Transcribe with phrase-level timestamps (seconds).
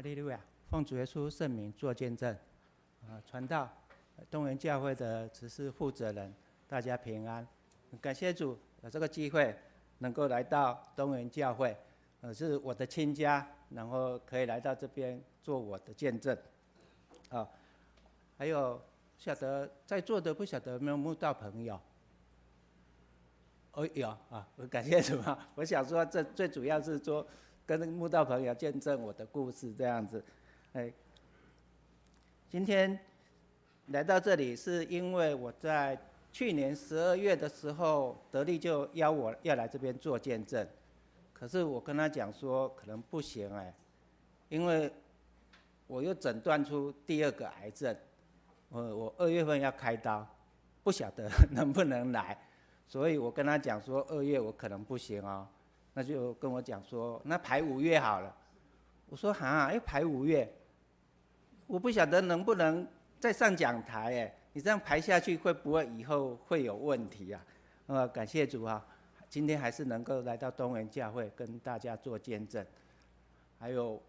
[0.00, 0.40] 哈利路亚！
[0.70, 2.34] 奉主耶稣圣名做见证，
[3.06, 3.70] 啊，传道
[4.30, 6.34] 东园教会的执事负责人，
[6.66, 7.46] 大家平安。
[8.00, 9.54] 感谢主有这个机会
[9.98, 11.76] 能够来到东园教会，
[12.22, 16.34] 呃，是我的亲家，然后可以来到这边做我的见证。
[17.28, 17.46] 啊，
[18.38, 18.80] 还有
[19.18, 21.78] 晓得在座的不晓得有没有慕道朋友？
[23.72, 25.46] 哦，有啊，我感谢主啊！
[25.56, 27.26] 我想说，这最主要是说。
[27.70, 30.20] 跟那个慕道朋友见证我的故事，这样子，
[30.72, 30.92] 哎，
[32.48, 32.98] 今天
[33.86, 35.96] 来到这里是因为我在
[36.32, 40.66] 去年十二月的时候，得力就邀我要来这边做见证，
[41.32, 43.72] 可是我跟他讲说可能不行哎，
[44.48, 44.92] 因为
[45.86, 47.96] 我又诊断出第二个癌症，
[48.70, 50.26] 我我二月份要开刀，
[50.82, 52.36] 不晓得 能不能来，
[52.88, 55.46] 所以我跟他讲说二月我可能不行哦。
[56.00, 58.34] 他就跟我讲说，那排五月好了。
[59.10, 60.50] 我说哈，要排五月，
[61.66, 64.34] 我不晓得能不能再上讲台哎。
[64.54, 67.44] 你这样排下去，会不会以后会有问题啊？
[67.86, 68.82] 呃，感谢主啊，
[69.28, 72.64] 今天还是能够来到东园教会跟大家做见证，
[73.58, 74.00] 还有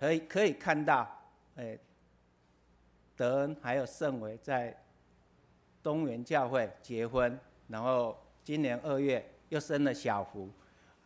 [0.00, 1.08] 可以可以看到，
[1.54, 1.78] 哎，
[3.14, 4.76] 德恩还有盛伟在
[5.84, 10.50] 东园教会结婚，然后今年二月又生了小福。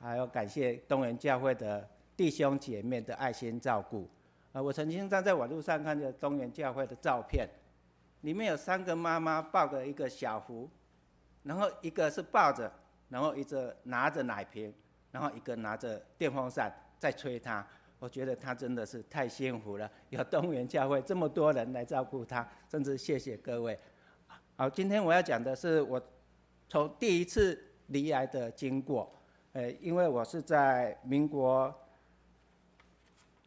[0.00, 4.08] 还要感谢东园教会的弟兄姐妹的爱心照顾。
[4.52, 7.48] 啊，我曾经站在网络上看见东园教会的照片，
[8.22, 10.68] 里面有三个妈妈抱着一个小福，
[11.42, 12.72] 然后一个是抱着，
[13.08, 14.72] 然后一个拿着奶瓶，
[15.10, 17.66] 然后一个拿着电风扇在吹他。
[17.98, 23.78] 我觉得他真的是太幸福了，有东园教会这么多人来照顾他，真是谢谢各位。
[24.56, 26.00] 好，今天我要讲的是我
[26.68, 29.12] 从第一次离癌的经过。
[29.56, 31.74] 呃，因为我是在民国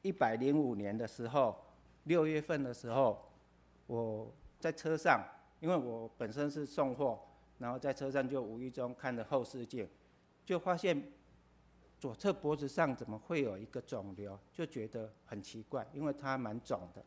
[0.02, 1.56] 一百零五年的时候，
[2.06, 3.30] 六月份的时候，
[3.86, 4.28] 我
[4.60, 5.24] 在车上，
[5.60, 7.20] 因为我本身是送货，
[7.60, 9.88] 然后在车上就无意中看着后视镜，
[10.44, 11.00] 就发现
[12.00, 17.06] 左侧脖子上怎么会有一个肿瘤，就觉得很奇怪，因为它蛮肿的，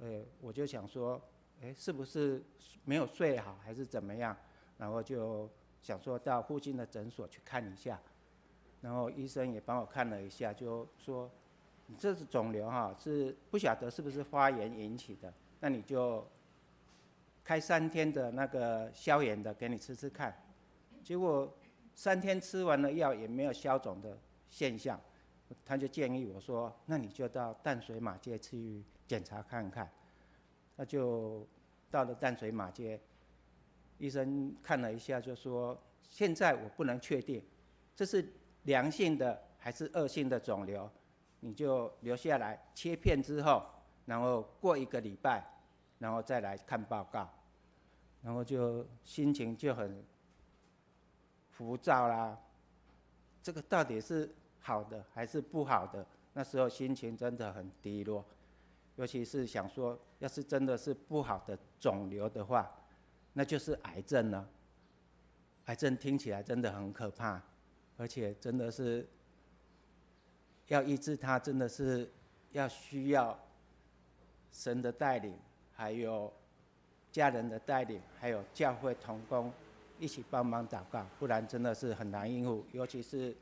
[0.00, 1.22] 呃，我就想说，
[1.62, 2.42] 哎，是不是
[2.84, 4.36] 没有睡好还是怎么样？
[4.76, 5.48] 然后就
[5.80, 7.96] 想说到附近的诊所去看一下。
[8.84, 11.30] 然后医生也帮我看了一下，就说，
[11.86, 16.22] 你这是肿瘤哈，是不晓得是不是发炎引起的，那你就
[17.42, 20.36] 开三天的那个消炎的给你吃吃看。
[21.02, 21.50] 结果
[21.94, 24.18] 三天吃完了药也没有消肿的
[24.50, 25.00] 现象，
[25.64, 29.90] 他就建议我说，那你就到淡水马街去检查看看。
[30.76, 31.46] 那就
[31.90, 33.00] 到了淡水马街，
[33.96, 37.42] 医生看了一下就说，现在我不能确定，
[37.96, 38.30] 这是。
[38.64, 40.90] 良性的还是恶性的肿瘤，
[41.40, 43.64] 你就留下来切片之后，
[44.04, 45.42] 然后过一个礼拜，
[45.98, 47.28] 然后再来看报告，
[48.22, 50.04] 然后就心情就很
[51.50, 52.38] 浮躁啦。
[53.42, 56.06] 这个到底是好的还是不好的？
[56.32, 58.24] 那时候心情真的很低落，
[58.96, 62.70] 尤其是想说，要是真的是不好的肿瘤的话，
[63.34, 64.48] 那就是癌症了。
[65.66, 67.40] 癌症听起来真的很可怕。
[67.96, 69.06] 而且真的是
[70.66, 72.10] 要医治他，真的是
[72.50, 73.38] 要需要
[74.50, 75.32] 神的带领，
[75.72, 76.32] 还有
[77.12, 79.52] 家人的带领，还有教会同工
[80.00, 82.64] 一起帮忙祷告，不然真的是很难应付。
[82.72, 83.36] 尤其是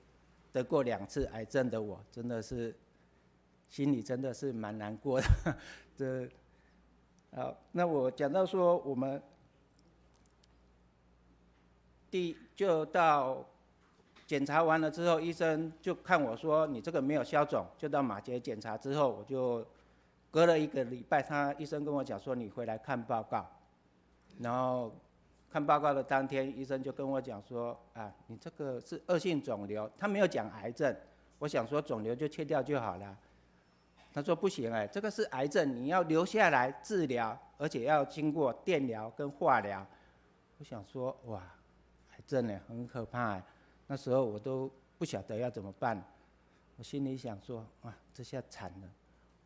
[0.52, 2.74] 得过两次癌症的我，真的是
[3.70, 5.26] 心里真的是蛮难过的。
[5.96, 6.28] 这
[7.34, 9.22] 好，那我讲到说，我们
[12.10, 13.42] 第就到。
[14.26, 19.66] 检查完了之后，医生就看我说：“你这个没有消肿，就到马杰检查。”之后我就
[20.30, 23.46] 隔了一个礼拜，他医生跟我讲说：“你回来看报告。”
[24.40, 24.94] 然后
[25.50, 30.96] 看报告的当天，医生就跟我讲说：“啊，你这个是恶性肿瘤。”他没有讲癌症。
[31.38, 33.18] 我想说肿瘤就切掉就好了。
[34.14, 39.84] 他说：“不行哎，这个是癌症，你要留下来治疗，而且要经过电疗跟化疗。”
[40.58, 41.42] 我想说：“哇，
[42.12, 43.42] 癌症呢，很可怕。”
[43.92, 46.02] 那时候我都不晓得要怎么办，
[46.78, 48.88] 我心里想说，哇，这下惨了，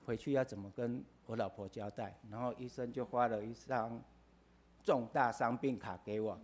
[0.04, 2.16] 回去要怎么跟我老婆交代？
[2.30, 4.00] 然后医生就发了一张
[4.84, 6.38] 重大伤病卡给我，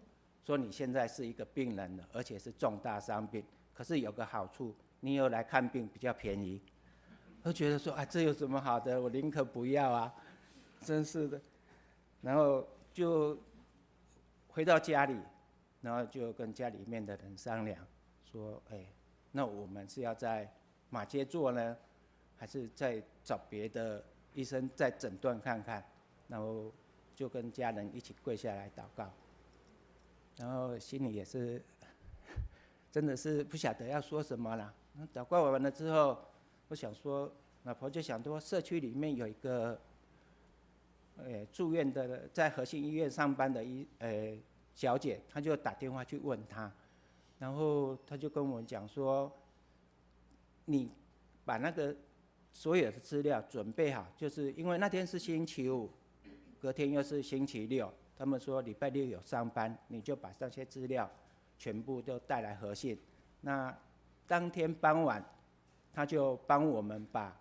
[0.44, 6.60] 说你现在是一个病人了，而且是重大伤病，可是有个好处，你有来看病比较便宜。
[7.44, 9.00] 我觉得说，啊，这有什么好的？
[9.00, 10.12] 我宁可不要啊，
[10.80, 11.40] 真是的。
[12.20, 13.38] 然后就
[14.48, 15.16] 回到家里。
[15.82, 17.86] 然后就跟家里面的人商量，
[18.24, 18.86] 说：“哎，
[19.32, 20.50] 那我们是要在
[20.88, 21.76] 马街做呢，
[22.36, 24.02] 还是再找别的
[24.32, 25.84] 医生再诊断看看？
[26.28, 26.72] 然后
[27.14, 29.12] 就跟家人一起跪下来祷告，
[30.36, 31.62] 然后心里也是
[32.90, 34.74] 真的是不晓得要说什么了。
[35.12, 36.16] 祷告完了之后，
[36.68, 37.30] 我想说，
[37.64, 39.78] 老婆就想说，社区里面有一个，
[41.16, 44.38] 呃，住院的在和信医院上班的医，呃，
[44.74, 46.72] 小姐，她就打电话去问她，
[47.38, 49.30] 然后她就跟我们讲说，
[50.64, 50.90] 你
[51.44, 51.94] 把那个
[52.52, 55.90] 所有的资料准备好，就是因为那天是星期五。
[56.60, 61.10] 隔天又是星期六，他们说礼拜六有上班，你就把这些资料
[61.58, 62.96] 全部都带来和信。
[63.40, 63.76] 那
[64.28, 65.20] 当天傍晚，
[65.92, 67.36] 他就帮我们把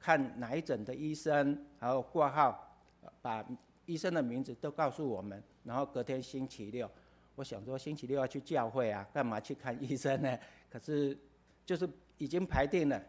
[0.00, 2.76] 看哪一诊的医生，还有挂号，
[3.22, 3.46] 把
[3.84, 5.40] 医生的名字都告诉我们。
[5.66, 6.90] 然后隔天星期六，
[7.34, 10.38] 我想说星期六要去教会啊，干嘛去看医生呢？
[10.70, 11.18] 可是
[11.66, 11.86] 就是
[12.16, 13.02] 已经排定了，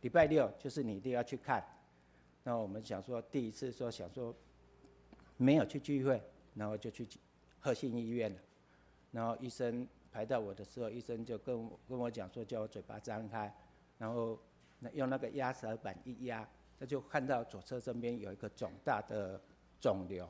[0.00, 1.64] 礼拜六就是你一定要去看。
[2.42, 4.34] 那我们想说第一次说想说。
[5.36, 6.22] 没有去聚会，
[6.54, 7.04] 然后就去
[7.58, 8.40] 和信医院了。
[9.10, 13.52] 然后医生排到我的时候，医生就跟我跟我讲说，叫我嘴巴张开，
[13.98, 14.38] 然后
[14.78, 16.48] 那用那个压舌板一压，
[16.78, 19.40] 他就看到左侧这边有一个肿大的
[19.80, 20.24] 肿瘤。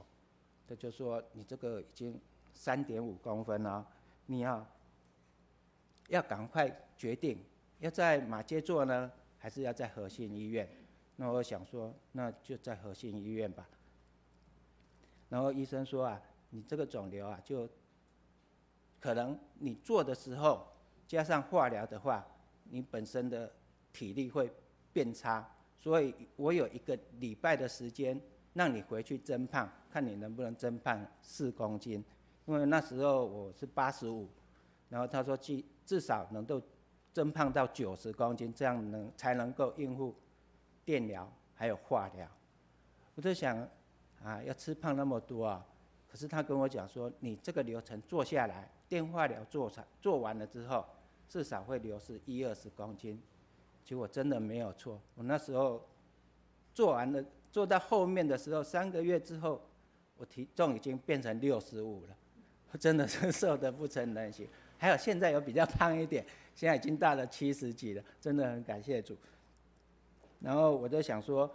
[0.69, 2.21] 他就说你这个已经
[2.53, 3.87] 三点五公分了，
[4.27, 4.67] 你要
[6.09, 7.39] 要赶快决定
[7.81, 10.69] 要在马街做呢，还是要在和信医院？
[11.17, 13.69] 那我想说，那就在和信医院吧。
[15.29, 16.21] 然后医生说啊，
[16.51, 17.69] 你这个肿瘤啊，就
[19.01, 20.67] 可能你做的时候
[21.07, 22.27] 加上化疗的话，
[22.71, 23.53] 你本身的
[23.93, 24.51] 体力会
[24.93, 25.47] 变差，
[25.79, 28.21] 所以我有一个礼拜的时间
[28.55, 32.03] 让你回去增胖，看你能不能增胖四公斤。
[32.47, 34.29] 因为那时候我是八十五，
[34.89, 36.61] 然后他说至至少能够
[37.13, 40.15] 增胖到九十公斤，这样能才能够应付
[40.85, 42.27] 电疗还有化疗。
[43.15, 43.69] 我在想。
[44.23, 45.63] 啊，要吃胖那么多啊！
[46.09, 50.87] 可是他跟我讲说，你这个流程做下来，电化疗做成做完了之后，
[51.29, 53.21] 至少会流失一二十公斤。
[53.85, 55.87] 结果真的没有错，我那时候
[56.73, 57.23] 做完了，
[57.55, 59.61] 做到后面的时候，三个月之后，
[60.17, 62.17] 我体重已经变成六十五了，
[62.73, 64.49] 我 真的是瘦得不成人形。
[64.77, 69.17] 还有现在有比较胖一点，现在已经到了七十几了，真的很感谢主。
[70.41, 71.49] 然后我就想说。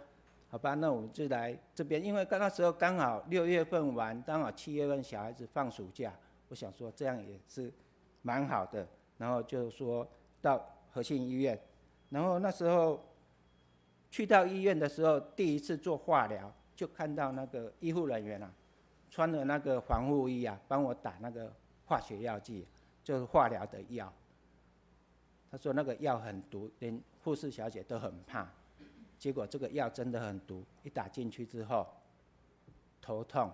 [0.52, 6.12] 好吧，那我们就来这边，因为刚那时候刚好六月份完，刚好七月份小孩子放暑假，
[6.48, 7.72] 我想说这样也是
[8.22, 8.84] 蛮好的。
[9.16, 10.04] 然后就说
[10.42, 10.60] 到
[10.90, 11.56] 和信医院，
[12.08, 13.00] 然后那时候
[14.10, 18.52] 去到医院的时候，第一次做化疗，就看到那个医护人员啊，
[19.08, 21.52] 穿了那个防护衣啊，帮我打那个
[21.86, 22.66] 化学药剂，
[23.04, 24.12] 就是化疗的药。
[25.50, 28.48] 他说那个药很毒，连护士小姐都很怕。
[29.18, 31.86] 结果这个药真的很毒，一打进去之后，
[33.00, 33.52] 头痛、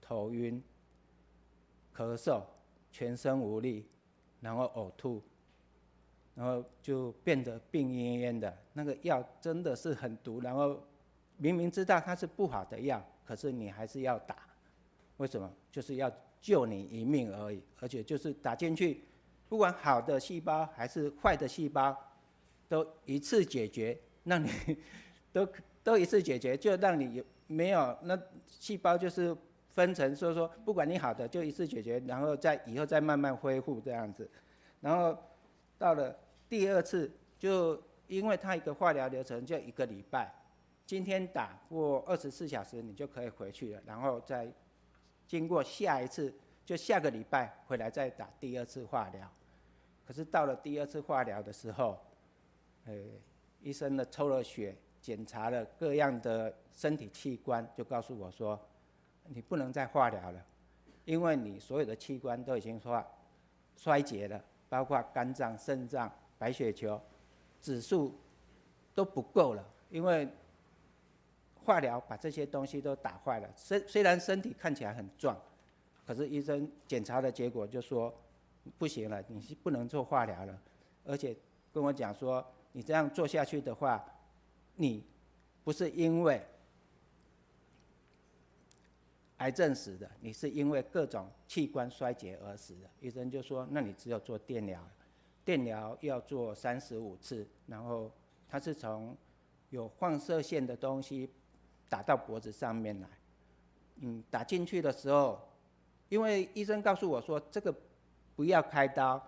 [0.00, 0.62] 头晕、
[1.94, 2.42] 咳嗽、
[2.90, 3.88] 全身无力，
[4.40, 5.22] 然后呕吐，
[6.36, 8.56] 然后就变得病恹恹的。
[8.74, 10.80] 那个药真的是很毒，然后
[11.36, 14.36] 明明知道它是不好的药，可是你还是要打。
[15.16, 15.52] 为什么？
[15.72, 16.08] 就是要
[16.40, 19.02] 救你一命而已，而且就是打进去，
[19.48, 21.96] 不管好的细胞还是坏的细胞，
[22.68, 24.48] 都一次解决，让你。
[25.32, 25.46] 都
[25.84, 29.36] 都一次解决，就让你有没有那细胞就是
[29.74, 34.26] 分成，所以说不管你好的就一次解决，然后再以后再慢慢恢复这样子，
[34.80, 35.14] 然后
[35.76, 40.32] 到了第二次，就因为他一个化疗流程就一个礼拜，
[40.84, 44.52] 今天打过二十四小时你就可以回去了，然后再
[45.26, 46.32] 经过下一次，
[46.64, 49.30] 就下个礼拜回来再打第二次化疗，
[50.06, 51.98] 可是到了第二次化疗的时候，
[52.84, 52.94] 呃，
[53.60, 54.76] 医生呢抽了血。
[54.98, 58.58] 检查了各样的身体器官，就告诉我说，
[59.26, 60.44] 你不能再化疗了，
[61.04, 63.06] 因为你所有的器官都已经衰
[63.76, 67.00] 衰竭了，包括肝脏、肾脏、白血球
[67.60, 68.14] 指数
[68.94, 70.28] 都不够了，因为
[71.64, 73.48] 化疗把这些东西都打坏了。
[73.56, 75.36] 虽虽然身体看起来很壮，
[76.06, 78.14] 可是医生检查的结果就说
[78.78, 80.60] 不行了，你是不能做化疗了，
[81.04, 81.36] 而且
[81.72, 84.04] 跟我讲说，你这样做下去的话。
[84.78, 85.02] 你
[85.64, 86.46] 不是因为
[89.38, 92.80] 癌症死的，你是因为各种器官衰竭而死的。
[93.00, 94.86] 医生就说：“那你只有做电疗，
[95.46, 98.10] 电疗要做三十五次，然后
[98.48, 99.16] 它是从
[99.70, 101.30] 有放射线的东西
[101.88, 103.08] 打到脖子上面来。
[104.00, 105.40] 嗯，打进去的时候，
[106.10, 107.74] 因为医生告诉我说这个
[108.34, 109.22] 不要开刀，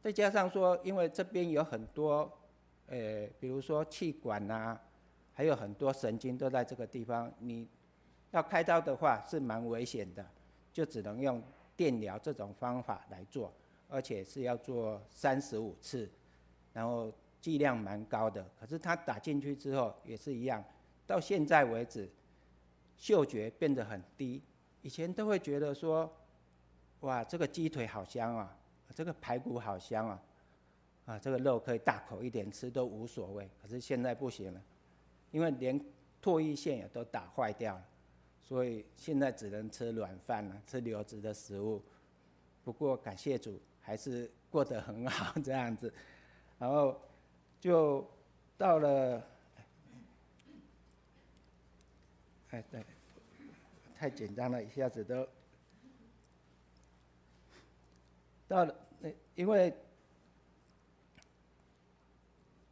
[0.00, 2.30] 再加上说因为这边有很多。”
[2.92, 4.80] 呃，比如说气管呐、啊，
[5.32, 7.68] 还有很多神经都在这个地方，你
[8.32, 10.26] 要开刀的话是蛮危险的，
[10.72, 11.40] 就只能用
[11.76, 13.52] 电疗这种方法来做，
[13.90, 16.08] 而且是要做三十五次，
[16.72, 18.48] 然后剂量蛮高的。
[18.58, 20.64] 可是它打进去之后也是一样，
[21.06, 22.08] 到现在为止，
[22.96, 24.40] 嗅觉变得很低。
[24.80, 26.10] 以前都会觉得说，
[27.00, 28.56] 哇，这个鸡腿好香啊，
[28.94, 30.22] 这个排骨好香啊。
[31.06, 34.62] 啊，这个肉可以大口一点吃都无所谓，可是现在不行了，
[35.32, 35.80] 因为连
[36.22, 37.84] 唾液腺也都打坏掉了，
[38.40, 41.82] 所以现在只能吃软饭了，吃流质的食物。
[42.62, 45.92] 不过感谢主，还是过得很好这样子。
[46.60, 46.96] 然后
[47.58, 48.08] 就
[48.56, 49.20] 到了，
[52.50, 52.84] 哎对，
[53.98, 55.26] 太紧张了，一下子都
[58.46, 59.74] 到了那，因为。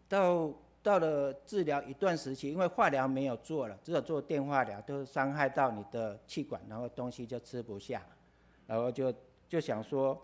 [0.08, 8.02] 到到了治疗一段时期，因为化疗没有做了，只有做电化疗，都伤害到你的气管，然后东西就吃不下，
[8.66, 9.12] 然后就
[9.50, 10.18] 就想说，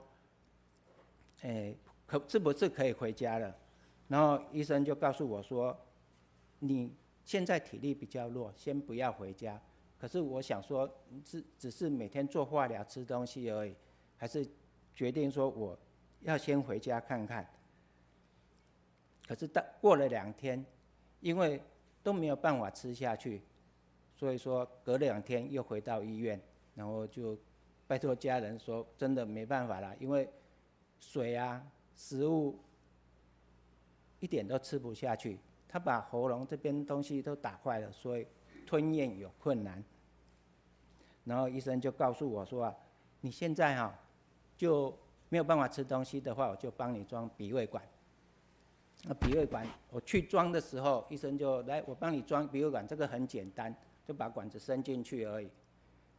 [1.44, 1.74] 哎，
[2.06, 3.54] 可是不是可以回家了？
[4.08, 5.78] 然后医生就告诉我说，
[6.58, 6.90] 你
[7.22, 9.60] 现在体力比较弱，先不要回家。
[10.00, 10.90] 可是我想说，
[11.22, 13.74] 只只是每天做化疗吃东西而已，
[14.16, 14.46] 还是
[14.94, 15.78] 决定说我
[16.22, 17.46] 要先回家看看。
[19.26, 20.64] 可是到过了两天，
[21.20, 21.60] 因为
[22.02, 23.42] 都没有办法吃下去，
[24.16, 26.40] 所以说隔两天又回到医院，
[26.74, 27.38] 然后就
[27.86, 30.28] 拜托家人说，真的没办法了，因为
[31.06, 31.62] 水啊、
[31.94, 32.58] 食物
[34.20, 38.26] 一点都吃不下去，他把喉咙这边东西都打坏了，所以
[38.66, 39.84] 吞咽有困难。
[41.25, 42.75] 然后医生就告诉我说啊，
[43.20, 43.96] 你现在哈
[44.56, 44.96] 就
[45.28, 47.82] 没有办法吃东西的话，我就帮你装鼻胃管。
[49.04, 55.49] 那鼻胃管，我去装的时候，医生就来，我帮你装鼻胃管，这个很简单，就把管子伸进去而已。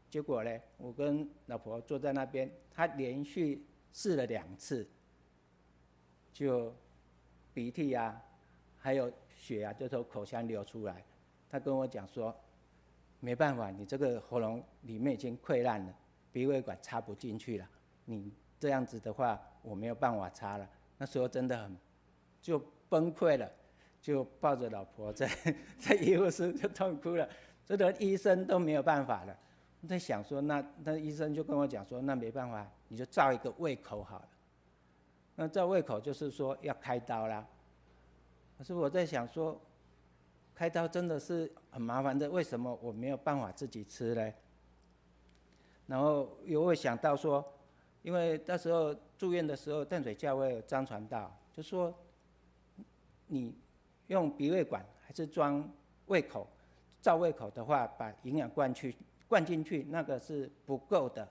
[0.09, 3.65] 结果呢，我跟老婆坐在那边，他连续
[3.95, 4.85] 试了两次，
[6.33, 6.75] 就
[7.53, 8.21] 鼻涕啊，
[8.77, 11.01] 还有血啊，就从口腔流出来。
[11.49, 12.35] 他跟我讲说，
[13.21, 15.95] 没办法，你这个喉咙里面已经溃烂了，
[16.33, 17.69] 鼻胃管插不进去了。
[18.03, 20.69] 你这样子的话，我没有办法插了。
[20.97, 21.77] 那时候真的很，
[22.41, 22.61] 就。
[22.87, 23.51] 崩溃了，
[23.99, 25.27] 就抱着老婆在
[25.79, 27.27] 在医务室就痛哭了，
[27.65, 29.35] 这个医生都没有办法了。
[29.85, 34.29] 在想说，那那医生就跟我讲说，那没办法，你就照一个胃口好了。
[35.35, 37.45] 那照胃口就是说要开刀啦。
[38.57, 39.59] 可是我在想说，
[40.53, 44.33] 开刀真的是很麻烦的，为什么我没有办法自己吃嘞？
[45.87, 47.45] 然后又会想到说，
[48.01, 51.93] 因为那时候住院的时候，淡水教会有张传道就说。
[53.27, 53.57] 你
[54.05, 55.67] 用鼻胃管还是装
[56.05, 56.47] 胃口？
[57.01, 58.95] 照胃口的话，把营养灌去
[59.27, 61.27] 灌进去，那个是不够的，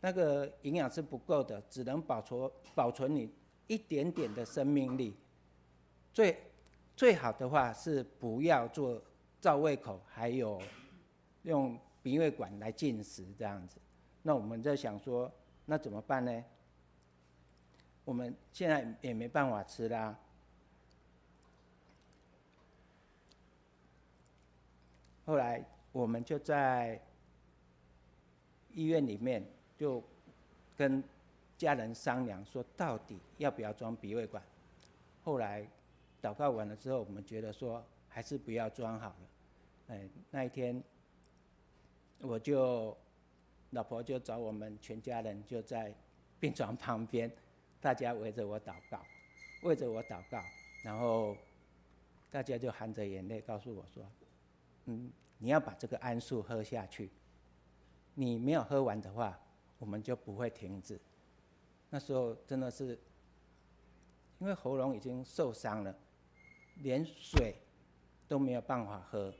[0.00, 3.30] 那个营养是不够的，只能保存保存你
[3.66, 5.16] 一点点的生命力。
[6.12, 6.38] 最
[6.96, 9.02] 最好的话是不要做
[9.40, 10.60] 照胃口，还有
[11.42, 13.78] 用鼻胃管来进食这样子。
[14.22, 15.30] 那我们在想说，
[15.64, 16.44] 那怎么办呢？
[18.04, 20.16] 我们现在也没办法吃啦。
[25.24, 27.00] 后来我们就在
[28.76, 29.42] 医院里面
[29.78, 30.04] 就
[30.76, 31.02] 跟
[31.56, 34.42] 家人商量，说到底要不要装鼻胃管。
[35.24, 35.66] 后来
[36.20, 39.16] 祷告完了之后，我们觉得说还是不要装好了。
[39.88, 40.80] 哎，那一天
[42.18, 42.94] 我就
[43.70, 45.94] 老婆就找我们全家人就在
[46.38, 47.32] 病床旁边，
[47.80, 49.00] 大家围着我祷告，
[49.62, 50.38] 围着我祷告，
[50.84, 51.34] 然后
[52.30, 54.04] 大家就含着眼泪告诉我说。
[54.84, 57.08] 嗯，你要把这个安素喝下去。
[58.18, 59.38] 你没有喝完的话，
[59.78, 60.98] 我们就不会停止。
[61.90, 62.98] 那时候真的是，
[64.38, 65.94] 因为喉咙已经受伤了，
[66.76, 67.54] 连水
[68.26, 69.32] 都没有办法喝。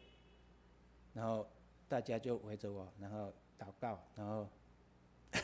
[1.15, 1.49] 然后
[1.89, 4.47] 大家就围着我，然后祷告，然后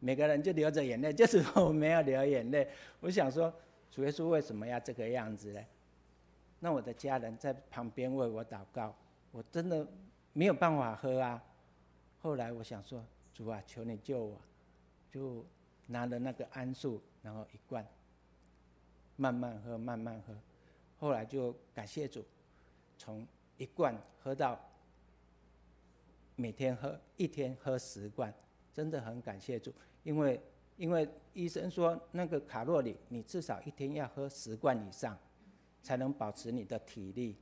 [0.00, 2.68] 每个人就流着眼泪，就是我没有流眼泪。
[2.98, 3.54] 我想说，
[3.92, 5.60] 主耶稣为什么要这个样子呢？
[6.58, 8.92] 那我的家人在旁边为我祷告。
[9.30, 9.86] 我真的
[10.34, 11.42] 没有办法喝啊！
[12.22, 14.40] 后来我想说，主啊，求你救我，
[15.10, 15.44] 就
[15.88, 17.84] 拿了那个安素，然后一罐，
[19.16, 20.32] 慢慢喝，慢慢喝。
[20.98, 22.24] 后来就感谢主，
[22.96, 23.26] 从
[23.56, 24.56] 一罐喝到
[26.36, 28.32] 每天喝，一天喝十罐，
[28.72, 29.74] 真的很感谢主。
[30.04, 30.40] 因为
[30.76, 35.18] 因为医生说那个卡路里，你至少一天要喝十罐以上，
[35.82, 37.36] 才能保持你的体力。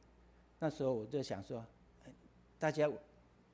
[0.59, 1.63] 那时候我就想说，
[2.59, 2.91] 大家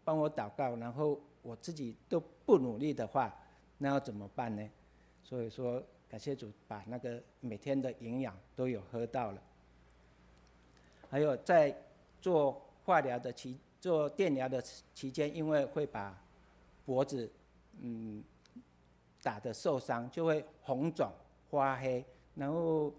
[0.06, 3.34] 帮我祷告，然后我自己都不努力的话，
[3.76, 4.70] 那要怎么办呢？
[5.24, 9.42] 所以说，感谢主把那个每天的营养都有喝到了。
[11.10, 11.76] 还有在
[12.20, 14.62] 做化疗的期、做电疗的
[14.94, 16.16] 期间，因为会把
[16.84, 17.28] 脖子
[17.80, 18.22] 嗯
[19.24, 21.10] 打的受伤，就会红肿
[21.50, 22.04] 发黑，
[22.36, 22.92] 然后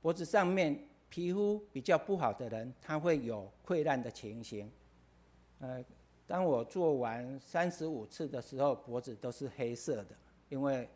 [0.00, 4.70] 脖子上面皮肤比较不好的人，他会有溃烂的情形。
[5.60, 5.84] 呃，
[6.28, 10.14] 当我做完三十五次的时候，脖子都是黑色的，
[10.50, 10.86] 因为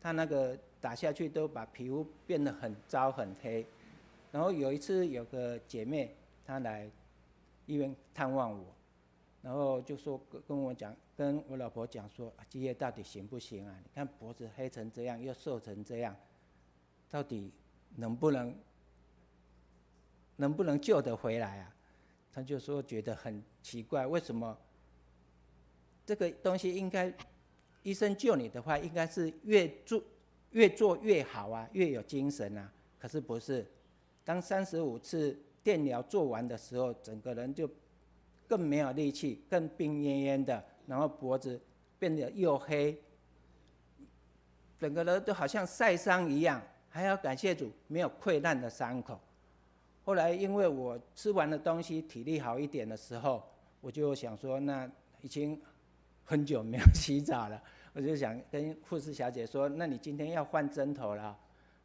[0.00, 3.66] 他那个打下去都把皮肤变得很糟很黑。
[4.30, 6.14] 然后有一次有个姐妹
[6.46, 6.88] 她来
[7.66, 8.66] 医院探望我，
[9.42, 13.74] 然后就说跟跟我讲，跟我老婆讲说，啊，基业到底行不行啊？
[13.82, 16.14] 你看脖子黑成这样，又瘦成这样，
[17.10, 17.52] 到底
[17.96, 18.54] 能不能
[20.36, 21.74] 能不能救得回来啊？
[22.32, 24.56] 他就说觉得很奇怪，为什么
[26.08, 27.12] 这个东西应该
[27.82, 30.02] 医生救你的话，应该是越做
[30.52, 32.72] 越做越好啊，越有精神啊。
[32.98, 33.66] 可是不是，
[34.24, 37.68] 当三十五次电疗做完的时候，整个人就
[38.46, 41.60] 更没有力气，更病恹恹的，然后脖子
[41.98, 42.98] 变得又黑，
[44.80, 46.62] 整个人都好像晒伤一样。
[46.88, 49.20] 还要感谢主，没有溃烂的伤口。
[50.06, 53.44] 后来，因为我吃完了东西，体力好一点的时候，
[53.82, 55.60] 我就想说，那已经
[56.28, 57.62] 很久没有洗澡了，
[57.94, 61.34] 我就想跟护士小姐说，那你今天要换针头了，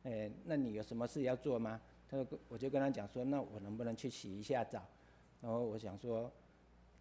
[0.04, 1.80] 哎，那你有什么事要做吗？
[2.10, 4.86] 她说，我就跟她讲说，那我能不能去洗一下澡？
[5.40, 6.30] 然后我想说，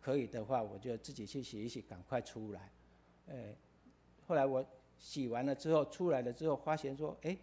[0.00, 2.70] 可以的话，我就自己去洗一洗，赶快出来。
[3.28, 3.56] 哎，
[4.28, 4.64] 后来我
[4.96, 7.36] 洗完了之后出来了之后，发现说，哎，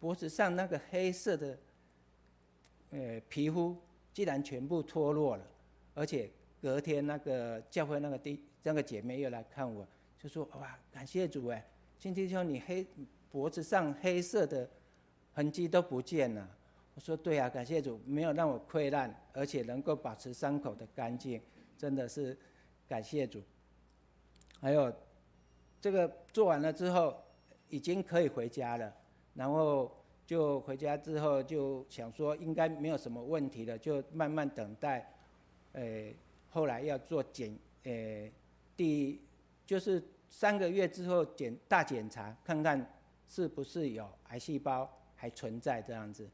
[0.00, 1.58] 脖子上那个黑色的。
[2.90, 3.76] 呃，皮肤
[4.14, 5.44] 竟然全部脱落了，
[5.92, 6.30] 而且
[6.66, 9.86] 隔天那个教会那个弟那个姐妹又来看我，
[10.18, 11.64] 就说哇，感谢主哎，
[11.96, 12.84] 今天说你黑
[13.30, 14.68] 脖子上黑色的
[15.32, 16.50] 痕迹都不见了。
[16.96, 21.40] 我说对啊，感谢主，没有让我溃烂，而且能够保持伤口的干净，
[21.78, 22.36] 真的是
[22.88, 23.40] 感谢主。
[24.60, 24.92] 还有
[25.80, 27.16] 这个做完了之后，
[27.68, 28.92] 已经可以回家了，
[29.34, 29.88] 然后。
[30.26, 35.08] 就回家之后就想说应该没有什么问题了，就慢慢等待。
[35.70, 36.12] 呃，
[36.56, 38.32] 后来要做检，呃，
[38.74, 39.20] 第
[39.66, 46.26] 就是三个月之后检大检查，看看是不是有癌细胞还存在这样子。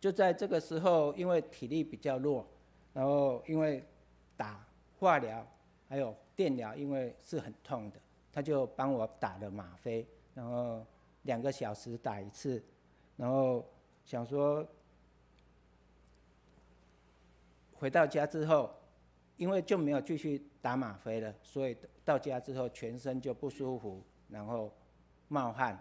[0.00, 2.48] 就在这个时候，因为体力比较弱，
[2.94, 3.84] 然后因为
[4.38, 4.66] 打
[4.98, 5.46] 化疗
[5.86, 8.00] 还有电疗，因为是很痛的，
[8.32, 10.82] 他就帮我打了吗啡，然后。
[11.22, 12.62] 两个小时打一次，
[13.16, 13.62] 然后
[14.06, 14.66] 想说
[17.74, 18.70] 回到家之后，
[19.38, 21.74] 因为就没有继续打吗啡了，所以
[22.04, 24.70] 到家之后全身就不舒服，然后
[25.28, 25.80] 冒汗，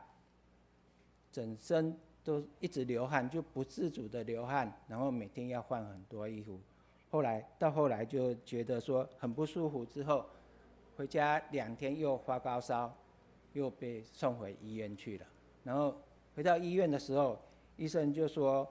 [1.31, 6.59] 整身都一直流汗，就不自主的流汗，然后每天要换很多衣服。
[7.09, 10.25] 后来到后来就觉得说很不舒服，之后
[10.95, 12.95] 回家两天又发高烧，
[13.53, 15.25] 又被送回医院去了。
[15.63, 15.99] 然后
[16.35, 17.39] 回到医院的时候，
[17.75, 18.67] 医生就说：“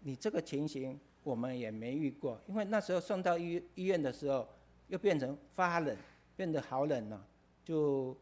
[0.00, 4.48] 你这个情形我们也没遇过，因为那时候送到医医院的时候，
[4.88, 5.96] 又变成发冷，
[6.36, 7.26] 变得好冷了，
[7.64, 8.16] 就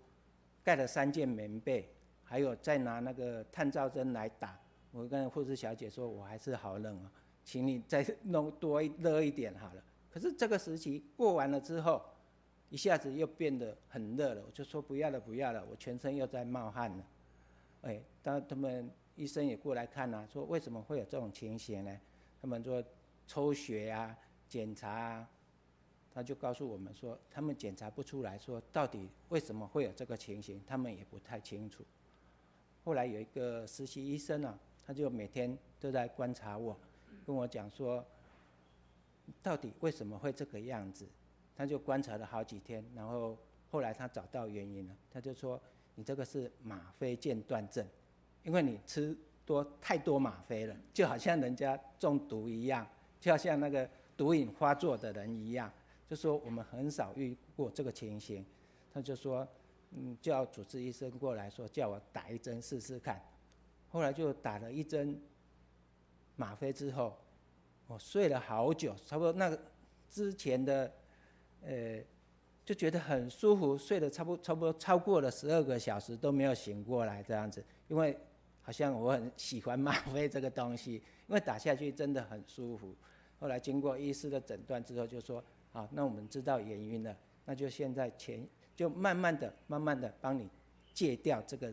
[0.62, 1.88] 盖了三件棉被，
[2.22, 4.58] 还有再拿那个探照针来打。
[4.92, 7.10] 我跟护士小姐说，我还是好冷啊，
[7.44, 9.82] 请你再弄多一热一点好了。
[10.10, 12.02] 可是这个时期过完了之后，
[12.68, 17.04] 一下子又变得很热了，我就说不要了，不要了，我全身又在冒汗了。”
[17.82, 22.00] 哎，当他们医生也过来看啊，说为什么会有这种情形呢？
[22.40, 22.82] 他们说
[23.26, 24.16] 抽血啊、
[24.48, 25.28] 检查啊，
[26.12, 31.84] 他就告诉我们说，他们检查不出来说到底为什么会有这个情形，他们也不太清楚。
[32.84, 36.76] 后来有一个实习医生啊，他就每天都在观察我，
[37.26, 38.04] 跟我讲说，
[39.42, 41.06] 到底为什么会这个样子？
[41.56, 43.36] 他就观察了好几天，然后
[43.70, 45.60] 后来他找到原因了，他就说。
[45.96, 47.84] 你这个是吗啡间断症，
[48.42, 49.14] 因为你吃
[49.52, 52.86] 多太多吗啡了，就好像人家中毒一样，
[53.18, 55.70] 就好像那个毒瘾发作的人一样。
[56.08, 58.44] 就说我们很少遇过这个情形，
[58.92, 59.46] 他就说，
[59.90, 63.20] 嗯，叫主治医生过来说，叫我打一针试试看。
[63.88, 65.20] 后来就打了一针
[66.36, 67.16] 吗啡之后，
[67.88, 69.60] 我睡了好久，差不多那个
[70.08, 70.92] 之前的，
[71.62, 72.00] 呃。
[72.62, 78.16] 就觉得很舒服，睡得差不多差不多超过了十二个小时都没有醒过来这样子，因为
[78.62, 80.94] 好像我很喜欢吗啡这个东西，
[81.26, 82.94] 因为打下去真的很舒服。
[83.38, 85.42] 后来经过医师的诊断之后，就说：
[85.72, 88.46] 好，那我们知道原因了，那就现在前
[88.76, 90.48] 就慢慢的、慢慢的帮你
[90.92, 91.72] 戒掉这个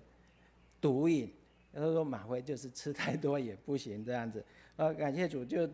[0.79, 1.31] 毒瘾。
[1.73, 4.43] 他说吗啡就是吃太多也不行这样子。
[4.77, 5.69] 呃，感谢主，就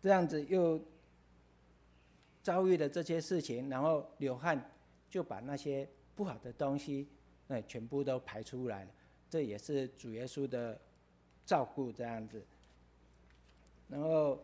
[0.00, 0.80] 这样子又
[2.42, 4.60] 遭遇了这些事情，然后流汗
[5.10, 7.06] 就把那些不好的东西，
[7.48, 8.90] 哎，全部都排出来了。
[9.28, 10.80] 这也是主耶稣的
[11.44, 12.42] 照顾这样子。
[13.88, 14.38] 然后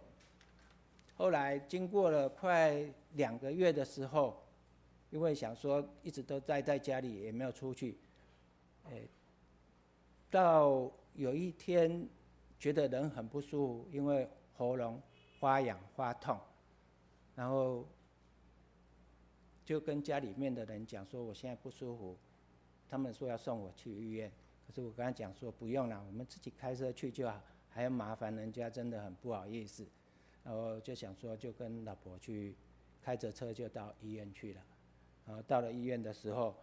[1.16, 4.42] 后来经过了快两个月的时候，
[5.10, 7.96] 因为想说一直都待在家里也没有出去，
[8.84, 9.02] 哎，
[10.30, 12.08] 到有一天
[12.58, 15.00] 觉得人很不舒服，因为喉咙
[15.38, 16.38] 发痒发痛，
[17.36, 17.86] 然后
[19.64, 22.16] 就跟家里面的人讲说我现在不舒服，
[22.88, 24.32] 他们说要送我去医院。
[24.66, 29.86] 可是我跟他讲说不用了，我们自己开车去就好，还要麻烦人家，真的很不好意思。
[30.42, 32.54] 然后就想说就跟老婆去
[33.02, 34.60] 开着车就到医院去了。
[35.26, 36.54] 然后到了医院的时候，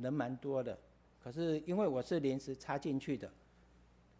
[0.00, 0.78] 人蛮多的，
[1.22, 3.30] 可是因为我是临时插进去的，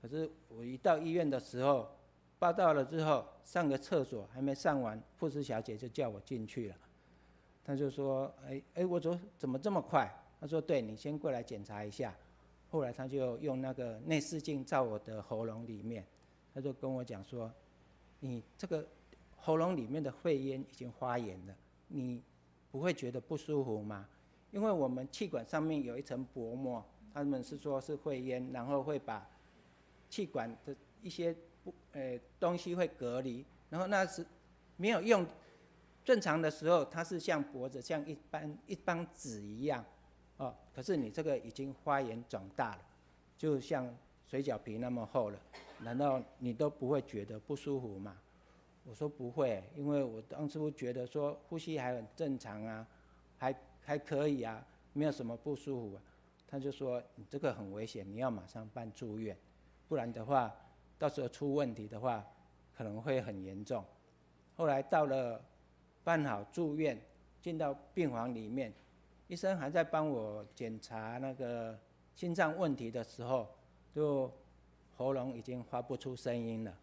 [0.03, 1.89] 可是我一到医院的时候，
[2.39, 6.77] 报到了之后上个厕所还没上完，护士小姐就叫我进去了。
[7.65, 12.15] 他就说：“哎哎，我说怎么这么快？”他说：“对，你先过来检查一下。”
[12.71, 16.07] 后来他就用那个内视镜照我的喉咙里面，
[16.55, 17.53] 他就跟我讲说
[18.21, 18.87] ：“你这个
[19.37, 21.55] 喉咙里面的肺炎已经发炎了，
[21.89, 22.23] 你
[22.71, 24.09] 不会觉得不舒服吗？
[24.53, 29.29] 因为我们气管上面有一层薄膜，他们是说是肺炎，然后会把
[30.09, 34.25] 气管的一些不呃东西会隔离，然后那是
[34.77, 35.27] 没有用。
[36.05, 39.85] 正常的时候它是像脖子像一般一般纸一样。”
[40.41, 42.83] 哦，可是你这个已经发炎长大了，
[43.37, 43.95] 就像
[44.27, 45.39] 水饺皮那么厚了，
[45.81, 48.17] 难道你都不会觉得不舒服吗？
[48.85, 52.89] 我说不会，因为我当初觉得说呼吸还很正常啊，
[53.37, 56.03] 还还可以啊，没有什么不舒服啊。
[56.49, 59.37] 他就说你这个很危险，你要马上办住院，
[59.89, 60.51] 不然的话，
[60.99, 62.27] 到时候出问题的话，
[62.75, 63.85] 可能会很严重。
[64.57, 65.45] 后来到了
[66.03, 66.99] 办好住院，
[67.43, 68.73] 进到病房里面。
[69.31, 71.79] 医生还在帮我检查那个
[72.17, 73.47] 心脏问题的时候，
[73.95, 74.29] 就
[74.97, 76.77] 喉咙已经发不出声音了，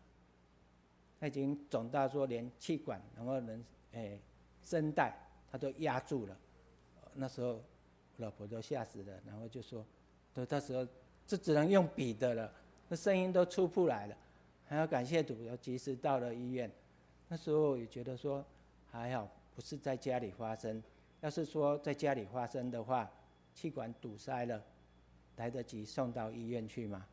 [1.19, 4.21] 他已经肿到说连气管，然后人诶
[4.63, 5.13] 声带，
[5.51, 6.38] 他都压住了。
[7.15, 7.62] 那时候我
[8.15, 9.86] 老婆都吓死了，然后就说，
[10.33, 10.88] 都到时候
[11.25, 12.49] 这只能用笔的了，
[12.88, 14.15] 那声音都出不来了。
[14.67, 16.71] 还要感谢主，要及时到了医院。
[17.27, 18.41] 那时候也觉得说
[18.89, 20.81] 还好，不是在家里发生。
[21.27, 23.11] 要是说在家里发生的话，
[23.53, 24.63] 气管堵塞了，
[25.35, 27.05] 来得及送到医院去吗？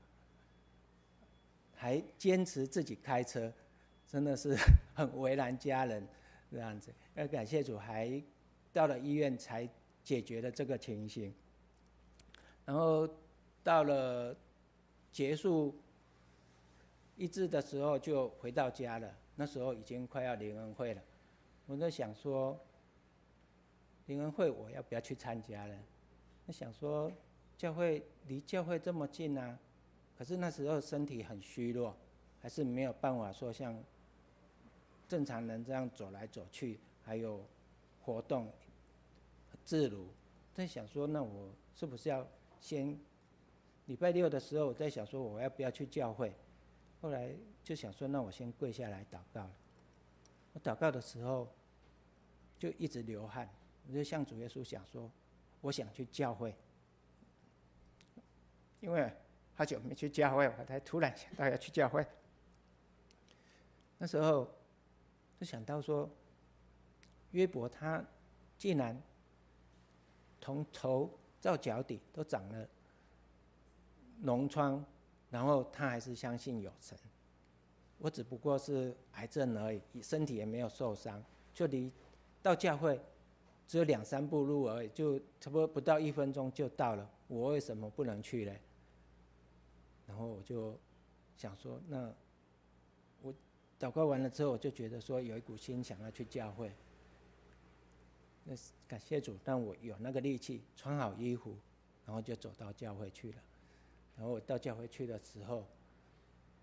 [1.75, 3.53] 还坚持自己开车，
[4.07, 4.57] 真的是
[4.95, 6.07] 很为难家人
[6.49, 6.95] 这样子。
[7.17, 8.23] 要感谢主，还
[8.73, 9.69] 到了医院才
[10.05, 11.35] 解决了这个情形。
[12.65, 13.09] 然后
[13.65, 14.37] 到了
[15.11, 15.75] 结束
[17.17, 19.13] 医治的时候，就回到家了。
[19.35, 21.03] 那时候已经快要灵恩会了，
[21.67, 22.57] 我在想说。
[24.07, 25.79] 灵恩会我要不要去参加呢？
[26.47, 27.11] 我想说，
[27.57, 29.59] 教会离教会这么近啊，
[30.19, 31.97] 可是那时候身体很虚弱，
[32.41, 33.83] 还是没有办法说像
[35.09, 37.43] 正常人这样走来走去，还有
[38.03, 38.53] 活动
[39.65, 40.07] 自如。
[40.53, 42.27] 在想说，那我是不是要
[42.61, 42.99] 先
[43.87, 46.35] 礼拜六的时候，我在想说我要不要去教会？
[47.01, 49.49] 后来就想说，那我先跪下来祷告。
[50.53, 51.49] 我祷告的时候
[52.59, 53.49] 就一直流汗。
[53.87, 55.11] 我就向主耶稣想说，
[55.61, 56.55] 我想去教会，
[58.81, 59.13] 因为
[59.55, 62.05] 好久没去教会，我才突然想到要去教会。
[63.99, 64.51] 那时候
[65.39, 66.09] 就想到说，
[67.33, 68.05] 约伯他
[68.57, 69.01] 竟然
[70.41, 71.11] 从头
[71.43, 72.69] 到脚底都长了
[74.23, 74.85] 脓疮，
[75.31, 76.99] 然后他还是相信有神。
[77.99, 81.93] 我只不过是癌症而已，身体也没有受伤，就离
[82.43, 83.01] 到教会。
[83.67, 87.11] 只有两三步路而已，就差不多不到一分钟就到了。
[87.29, 88.53] 我为什么不能去呢？
[90.07, 90.79] 然后我就
[91.37, 92.13] 想说，那
[93.23, 93.35] 我
[93.81, 96.71] 祷告完了之后，我就觉得说有一股心想要去教会。
[98.45, 98.55] 那
[98.87, 101.57] 感谢主，让我有那个力气，穿好衣服，
[102.05, 103.39] 然后就走到教会去了。
[104.17, 105.67] 然后我到教会去的时候，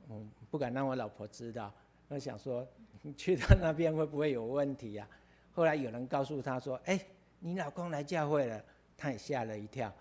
[0.07, 1.73] 嗯，不敢让我老婆知道，
[2.09, 2.65] 我想说，
[3.17, 5.09] 去到那边会不会有问题呀？
[5.53, 6.99] 后来有人告诉他说：“哎，
[7.39, 8.63] 你老公来教会了。”
[8.97, 9.91] 他也吓了一跳。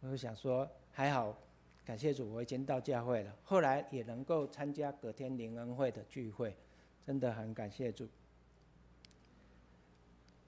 [0.00, 1.36] 我就想说，还好，
[1.84, 3.32] 感谢主，我已经到教会了。
[3.44, 6.56] 后来也能够参加隔天灵恩会的聚会，
[7.06, 8.08] 真的很感谢主。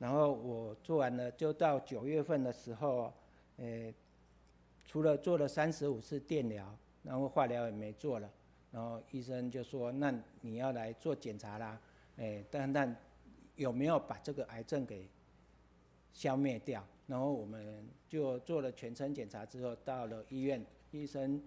[0.00, 3.12] 然后我做完了，就到九月份的时候，
[3.58, 3.94] 诶，
[4.84, 6.66] 除了做了三十五次电疗，
[7.04, 8.28] 然后化疗也没做了，
[8.72, 11.80] 然后医生就说：“那你要来做检查啦，
[12.16, 12.96] 诶，但但
[13.56, 15.08] 有没有把这个癌症给
[16.12, 21.42] 消灭掉？”然后我们就做了全身检查之后，到了医院，医生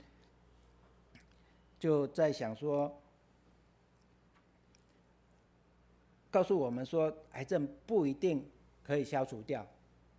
[1.80, 3.02] 就在想说。
[6.32, 8.46] 告诉我们说，癌症不一定
[8.84, 9.66] 可以消除掉，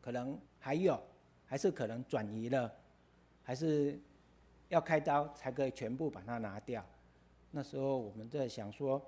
[0.01, 0.99] 可能还有，
[1.44, 2.75] 还是可能转移了，
[3.42, 4.01] 还是
[4.70, 6.83] 要开刀才可以全部把它拿掉。
[7.51, 8.99] 那时候我们在想说，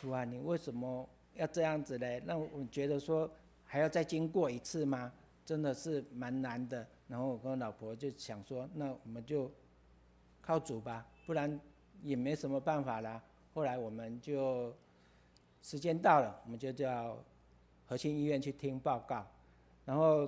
[0.00, 2.20] 主啊，你为什么要这样子呢？
[2.24, 3.30] 那我觉得说
[3.64, 5.12] 还要再经过一次吗？
[5.44, 6.86] 真的是蛮难的。
[7.06, 9.50] 然后我跟我老婆就想说，那我们就
[10.40, 11.60] 靠主吧，不然
[12.02, 13.22] 也没什么办法啦。
[13.54, 14.74] 后来我们就。
[15.60, 17.18] 时间到了，我们就叫
[17.84, 19.26] 和信医院去听报告。
[19.84, 20.26] 然后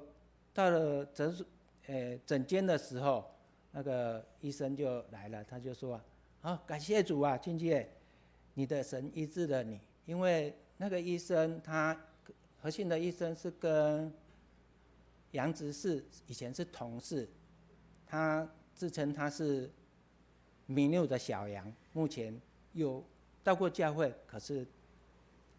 [0.52, 1.46] 到了诊所，
[1.86, 3.24] 呃，诊间的时候，
[3.70, 5.98] 那个医生就来了，他就说
[6.42, 7.70] ：“好，感谢主啊，亲戚，
[8.60, 9.80] 你的神医治了你。
[10.04, 11.98] 因为那个医生他
[12.60, 14.12] 和信的医生是跟
[15.30, 17.26] 杨执事以前是同事，
[18.06, 19.70] 他自称他是
[20.66, 22.38] 弥六的小杨，目前
[22.72, 23.02] 有
[23.42, 24.66] 到过教会，可是。”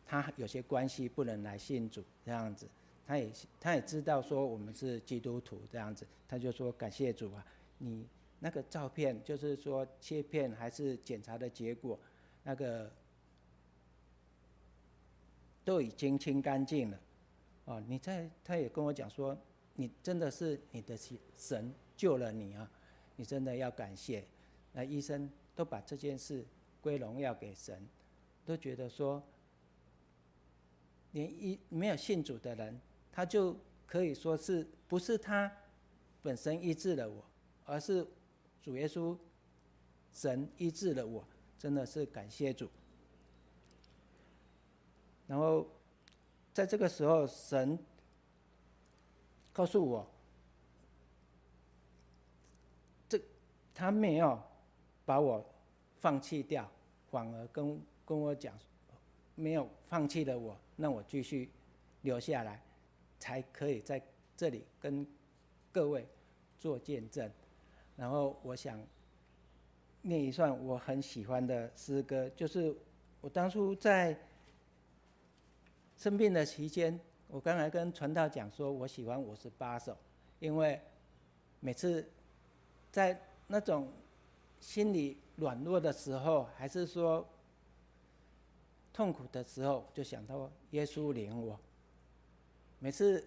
[0.03, 2.67] 他有些关系不能来信主这样子，
[3.07, 7.45] 他也他也知道说我们是基督徒这样子，他就说感谢主啊，
[7.77, 8.05] 你
[8.39, 11.97] 那个照片就是说切片还是检查的结果，
[12.43, 12.91] 那个
[15.63, 16.99] 都已经清干净了，
[17.65, 19.37] 哦，你在他也跟我讲说，
[19.75, 20.97] 你真的是你的
[21.35, 22.69] 神救了你啊，
[23.15, 24.25] 你真的要感谢，
[24.73, 26.45] 那医生都把这件事
[26.81, 27.87] 归荣耀给神，
[28.45, 29.21] 都觉得说。
[31.13, 32.79] 连一没有信主的人，
[33.11, 33.53] 他就
[33.85, 35.51] 可以说是不是他
[36.21, 37.21] 本身医治了我，
[37.65, 38.07] 而是
[38.61, 39.17] 主耶稣
[40.13, 41.27] 神医治了我，
[41.61, 42.67] 真的是感谢主。
[45.27, 45.67] 然后
[46.51, 47.77] 在这个时候，神
[49.53, 50.07] 告诉我，
[53.07, 53.21] 这
[53.75, 54.41] 他没有
[55.05, 55.45] 把我
[55.99, 56.67] 放弃掉，
[57.11, 58.57] 反而跟跟我讲，
[59.35, 60.57] 没有放弃了我。
[60.75, 61.51] 那我继续
[62.01, 62.59] 留下来，
[63.19, 64.01] 才可以在
[64.35, 65.05] 这里跟
[65.71, 66.07] 各位
[66.57, 67.31] 做见证。
[67.95, 68.83] 然后我想
[70.01, 72.75] 念一段我很喜欢的诗歌，就是
[73.21, 74.17] 我当初在
[75.97, 79.97] 生病的期间，我刚才跟传道讲说，我喜欢五十八首，
[80.39, 80.79] 因为
[81.59, 82.09] 每次
[82.91, 83.91] 在那种
[84.59, 87.27] 心里软弱的时候，还是说。
[88.93, 91.57] 痛苦的时候，就想到耶稣领我。
[92.77, 93.23] 每次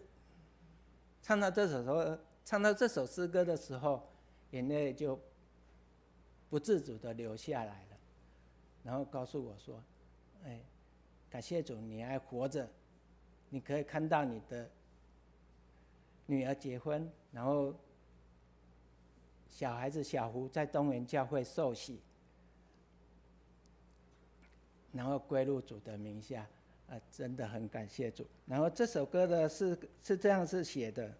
[1.23, 4.07] 唱到这首歌，唱到这首诗歌的时候，
[4.51, 5.19] 眼泪就
[6.55, 7.99] 不自主的流下来了。
[8.85, 9.83] 然后告诉我说
[10.47, 10.61] ：“哎，
[11.29, 12.71] 感谢主，你还活着，
[13.51, 14.71] 你可以看到你的
[16.27, 17.75] 女儿结婚，然后
[19.49, 22.01] 小孩子小胡在东园教会受洗。”
[24.95, 26.47] 然后归入主的名下，
[26.89, 28.25] 啊，真的很感谢主。
[28.47, 31.13] 然后这首歌的是是这样子写的：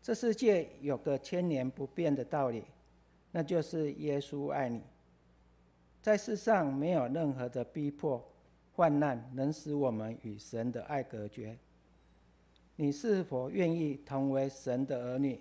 [0.00, 2.64] 这世界有个千年不变的道理，
[3.32, 4.82] 那就是耶稣爱你。
[6.02, 8.24] 在世上没有任何的逼迫、
[8.74, 11.58] 患难能使我们与神的爱隔绝。
[12.76, 15.40] 你是否愿意同为神的儿女，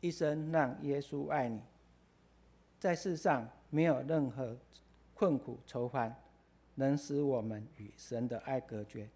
[0.00, 1.60] 一生让耶稣爱你？
[2.78, 4.56] 在世上没有任何。
[5.14, 6.14] 困苦愁烦，
[6.76, 9.08] 能使我们与神的爱隔绝。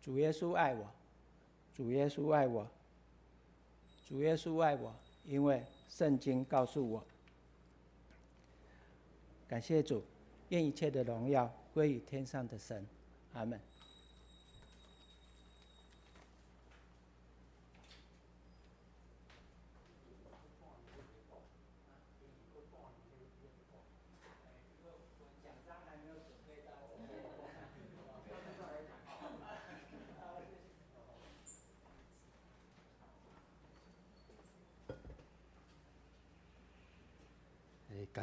[0.00, 0.86] 主耶稣爱我，
[1.74, 2.64] 主耶稣爱我，
[4.04, 7.04] 主耶稣爱我，因为圣经告诉我。
[9.48, 10.04] 感谢主，
[10.50, 12.86] 愿一切的荣耀归于天上的神。
[13.32, 13.58] 阿门。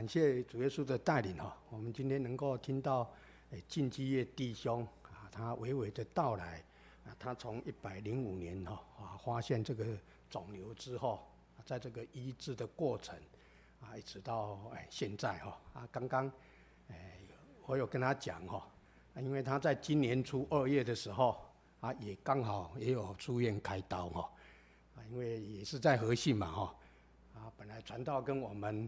[0.06, 3.12] 感谢主耶稣的带领哈，我们今天能够听到
[3.50, 6.64] 诶进基业弟兄啊，他娓娓的到来
[7.04, 9.84] 啊，他从一百零五年哈啊发现这个
[10.30, 11.28] 肿瘤之后
[11.66, 13.18] 在这个医治的过程
[13.82, 16.32] 啊，一直到哎现在哈啊，刚刚
[16.90, 17.18] 哎
[17.66, 18.64] 我有跟他讲哈，
[19.16, 21.44] 因为他在今年初二月的时候
[21.80, 24.30] 啊，也刚好也有住院开刀哈
[24.98, 26.76] 啊，因为也是在和信嘛哈
[27.34, 28.88] 啊，本来传道跟我们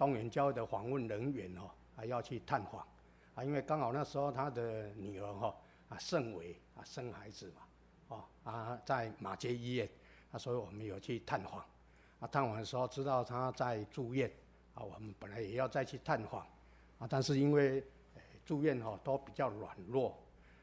[0.00, 2.80] 东元教的访问人员哦，还要去探访。
[3.34, 5.54] 啊，因为刚好那时候他的女儿哈
[5.90, 7.60] 啊盛伟啊生孩子嘛。
[8.08, 9.86] 哦啊，在马街医院，
[10.32, 11.62] 啊，所以我们有去探访，
[12.18, 14.28] 啊，探访的时候知道他在住院，
[14.74, 16.40] 啊，我们本来也要再去探访，
[16.98, 17.84] 啊，但是因为
[18.44, 20.18] 住院哈都比较软弱，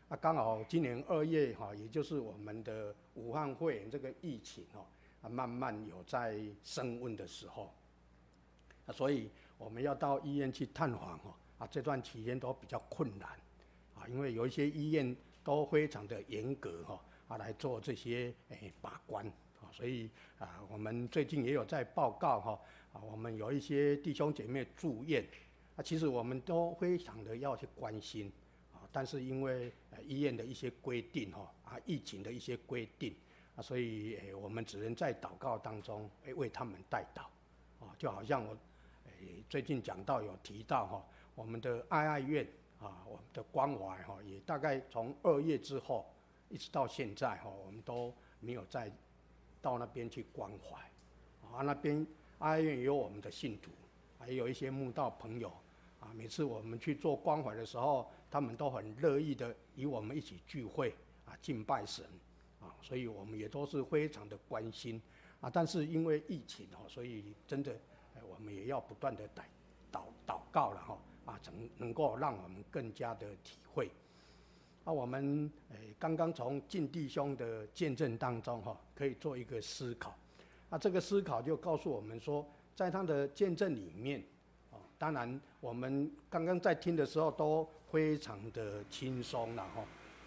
[0.09, 4.83] 啊，刚好今年二月哈，也就是我们的武汉肺炎这个疫情哦，
[5.21, 7.71] 啊，慢慢有在升温的时候，
[8.87, 13.29] 啊，所以我们要到医院去探访哦，啊，这段期间都比较困难，
[13.93, 16.99] 啊，因为有一些医院都非常的严格哈。
[17.27, 19.27] 啊，来做这些诶、把关
[19.59, 22.57] 啊，所以啊，我们最近也有在报告哈
[22.93, 25.27] 啊，我们有一些弟兄姐妹住院
[25.75, 28.31] 啊，其实我们都非常的要去关心
[28.73, 29.73] 啊，但是因为
[30.05, 33.13] 医院的一些规定哈啊，疫情的一些规定
[33.57, 37.23] 啊，所以诶、我们只能在祷告当中诶为他们代祷
[37.85, 38.57] 啊，就好像我、
[39.49, 42.47] 最近讲到有提到哈，我们的爱爱院
[42.79, 46.05] 啊，我们的关怀哈，也大概从二月之后。
[46.49, 48.89] 一直到现在哈，我们都没有再
[49.61, 50.79] 到那边去关怀
[51.45, 51.61] 啊。
[51.61, 52.07] 那边
[52.39, 53.69] 爱爱院有我们的信徒，
[54.17, 55.51] 还有一些慕道朋友
[55.99, 56.07] 啊。
[56.15, 62.05] 每次我们去做关怀的时候，他们都很乐意的与我们一起聚会啊，敬拜神
[62.61, 62.71] 啊。
[62.81, 65.01] 所以我们也都是非常的关心
[65.41, 65.49] 啊。
[65.49, 67.77] 但是因为疫情哦，所以真的，
[68.37, 69.41] 我们也要不断的祷
[69.91, 73.89] 祷祷告了哈啊，能能够让我们更加的体会。
[74.85, 80.15] 那我们诶刚刚从静弟兄的见证当中哈，可以做一个思考。
[80.69, 82.45] 那这个思考就告诉我们说，
[82.75, 84.23] 在他的见证里面，
[84.71, 89.83] 啊，当然我们刚刚在听的时候都非常的轻松了哈。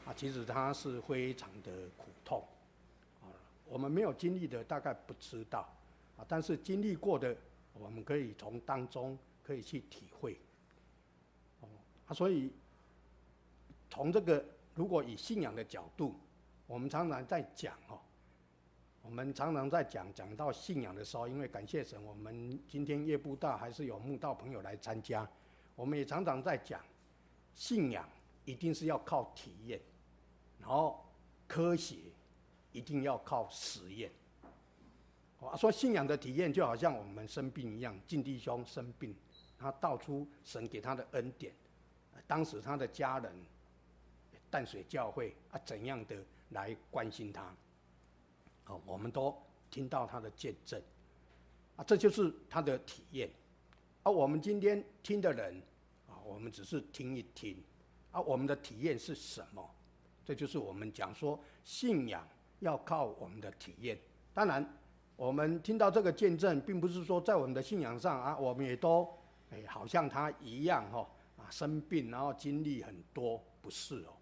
[0.07, 2.42] 啊，其实他是非常的苦痛，
[3.23, 3.29] 啊，
[3.68, 5.61] 我们没有经历的大概不知道，
[6.16, 7.37] 啊，但是经历过的，
[7.74, 10.38] 我们可以从当中可以去体会。
[11.61, 11.68] 哦，
[12.06, 12.52] 啊，所以。
[13.92, 14.44] 从这个，
[14.76, 16.14] 如果以信仰的角度，
[16.68, 17.98] 我们常常在讲哦，
[19.02, 25.28] 我们常常在讲讲到信仰的时候，因为感谢神，我们今天夜布道还是有慕道朋友来参加，
[25.74, 26.80] 我们也常常在讲，
[27.52, 28.09] 信仰
[28.44, 29.80] 一定是要靠体验，
[30.61, 31.04] 然后
[31.48, 31.96] 科学
[32.70, 34.09] 一定要靠实验。
[35.40, 39.14] 啊，说信仰的体验就好像我们生病一样，静弟兄生病，
[39.59, 41.55] 他道出神给他的恩典，
[42.26, 43.33] 当时他的家人。
[44.53, 46.16] 淡水教会啊，怎样的
[46.48, 47.55] 来关心他？
[48.66, 49.33] 哦，我们都
[49.70, 50.83] 听到他的见证，
[51.76, 53.31] 啊，这就是他的体验。
[54.03, 55.62] 而我们今天听的人，
[56.09, 57.62] 啊，我们只是听一听，
[58.11, 59.64] 啊，我们的体验是什么？
[60.24, 62.26] 这就是我们讲说信仰
[62.59, 63.96] 要靠我们的体验。
[64.35, 64.68] 当然，
[65.20, 69.06] 我们听到这个见证，并不是说在我们的信仰上啊，我们也都
[69.50, 71.06] 哎，好像他一样哈，
[71.37, 74.16] 啊，生病然后经历很多，不是哦。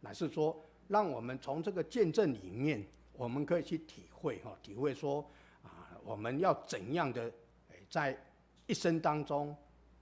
[0.00, 5.24] 乃是说，让我们从这个见证里面，我们可以去体会哈，体会说
[5.62, 7.32] 啊，我们要怎样的
[7.70, 8.14] 哎在
[8.66, 9.56] 一生当中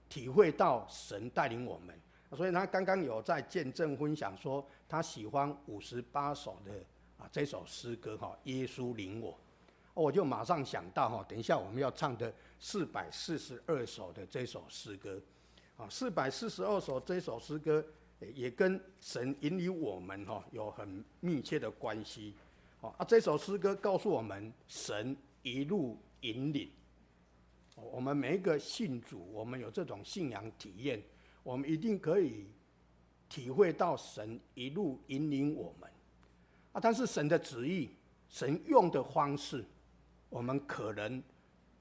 [0.09, 1.97] 体会到神带领我们。
[2.35, 6.73] 所以他刚刚有在见证分享说，他喜欢五十八首的
[7.17, 9.39] 啊这首诗歌哈，耶稣领我，
[9.93, 15.21] 我就马上想到哈，等一下我们要唱的四百四十二首的这首诗歌，
[15.77, 17.85] 啊，四百四十二首这首诗歌。
[18.35, 22.35] 也跟神引领我们哈有很密切的关系，
[22.79, 26.69] 啊，这首诗歌告诉我们神一路引领，
[27.73, 31.01] 我们每一个信主，我们有这种信仰体验，
[31.41, 32.45] 我们一定可以
[33.27, 35.89] 体会到神一路引领我们，
[36.73, 37.89] 啊，但是神的旨意，
[38.29, 39.65] 神用的方式，
[40.31, 41.21] 我们可能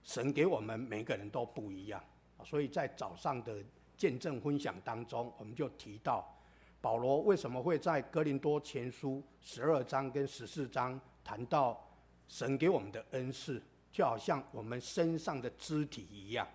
[0.03, 2.05] 神给我们每个人都不一样，
[2.45, 3.57] 所以在早上的。
[4.01, 6.27] 见证分享当中，我们就提到
[6.81, 11.79] 保罗为什么会在哥林多前书十二章跟十四章谈到
[12.27, 16.49] 神给我们的恩赐，就好像我们身上的肢体一样，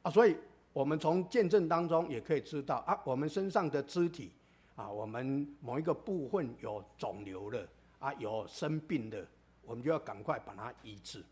[0.00, 0.34] 啊，所以
[0.72, 4.32] 我们从见证当中也可以知道啊，我们身上的肢体
[4.76, 9.28] 啊，我们某一个部分有肿瘤了啊，有生病的，
[9.68, 11.22] 我们就要赶快把它医治，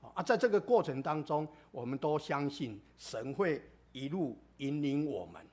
[0.00, 3.62] 啊，在这个过程当中，我们都相信神会。
[3.92, 5.44] 一路引领我们，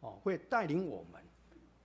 [0.00, 1.22] 哦，会带领我们，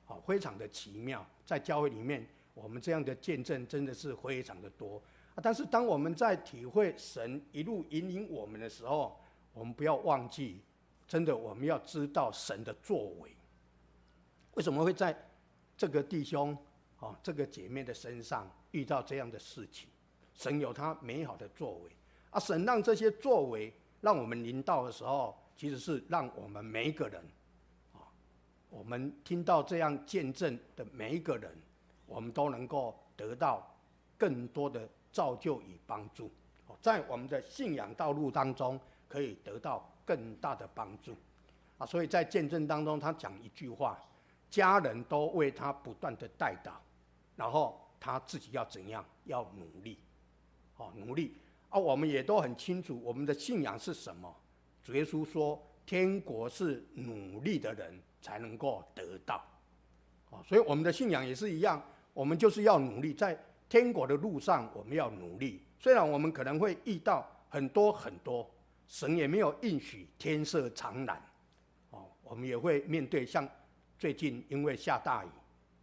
[0.07, 1.27] 哦，非常的奇妙。
[1.45, 5.03] 在教会里面，我们这样的见证真的是非常的多
[5.41, 9.19] 但是当我们在体会神一路引领我们的时候，
[9.53, 10.61] 我们不要忘记，
[11.05, 13.35] 真的我们要知道神的作为。
[14.53, 15.13] 为什么会在
[15.75, 16.57] 这个弟兄
[17.03, 19.89] 哦、这个姐妹的身上遇到这样的事情？
[20.33, 21.91] 神有他美好的作为
[22.29, 22.39] 啊！
[22.39, 27.21] 神让这些作为让我们临到的时候，其实是让我们每一个人
[27.91, 28.07] 啊，
[28.69, 31.51] 我们听到这样见证的每一个人，
[32.05, 33.75] 我们都能够得到
[34.17, 36.31] 更多的造就与帮助
[36.67, 38.79] 哦，在我们的信仰道路当中
[39.09, 41.13] 可以得到更大的帮助
[41.77, 41.85] 啊！
[41.85, 44.01] 所以在见证当中，他讲一句话：
[44.49, 46.71] 家人都为他不断的代祷，
[47.35, 49.05] 然后他自己要怎样？
[49.25, 49.97] 要努力。
[50.77, 51.37] 哦，努力
[51.69, 51.79] 啊！
[51.79, 54.35] 我们也都很清楚，我们的信仰是什么？
[54.83, 59.43] 主耶稣说，天国是努力的人才能够得到。
[60.31, 61.81] 哦，所以我们的信仰也是一样，
[62.11, 63.37] 我们就是要努力，在
[63.69, 65.61] 天国的路上，我们要努力。
[65.79, 68.49] 虽然我们可能会遇到很多很多，
[68.87, 71.21] 神也没有应许天色常蓝。
[71.91, 73.47] 哦，我们也会面对像
[73.99, 75.29] 最近因为下大雨，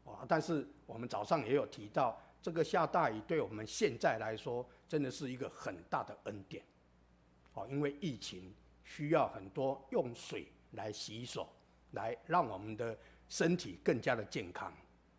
[0.02, 2.20] 哦，但是我们早上也有提到。
[2.42, 6.64] 这个下大雨对我们现在来说，真的是一个很大的恩典，
[7.52, 11.46] 哦，因为疫情需要很多用水来洗手，
[11.90, 14.72] 来让我们的身体更加的健康。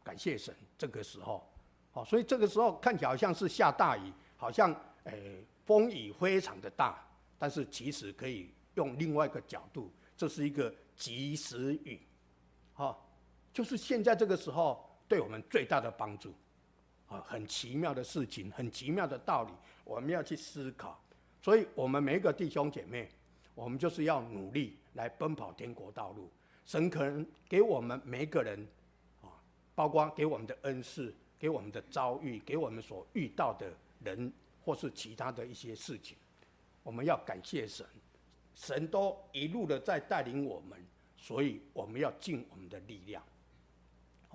[0.03, 1.47] 感谢神，这个时候，
[1.93, 7.07] 哦，所以这个时候看起来好像是下大雨，好像诶风雨非常的大，
[7.38, 12.01] 但是其实可以用另外一个角度，这是一个及时雨，
[12.74, 12.97] 哈，
[13.53, 16.34] 就是现在这个时候对我们最大的帮助。
[17.07, 19.51] 啊，很奇妙的事情，很奇妙的道理，
[19.84, 20.97] 我们要去思考。
[21.41, 23.09] 所以，我们每一个弟兄姐妹，
[23.53, 26.32] 我们就是要努力来奔跑天国道路。
[26.66, 28.66] 神可能给我们每一个人，
[29.22, 29.28] 啊，
[29.76, 33.70] 包括给我们的恩赐，给我们的遭遇，给我们所遇到的
[34.05, 34.32] 人，
[34.64, 36.16] 或是其他的一些事情，
[36.82, 37.86] 我们要感谢神，
[38.55, 40.80] 神都一路的在带领我们，
[41.18, 43.22] 所以我们要尽我们的力量。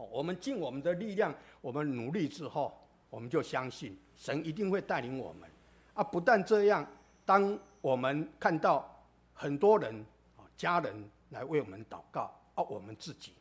[0.04, 2.76] 我们尽我们的力量，我们努力之后，
[3.08, 5.48] 我们就相信神一定会带领我们。
[5.94, 6.86] 啊，不但这样，
[7.24, 10.04] 当我们看到很多人
[10.36, 13.32] 啊，家人来为我们祷告，啊，我们自己，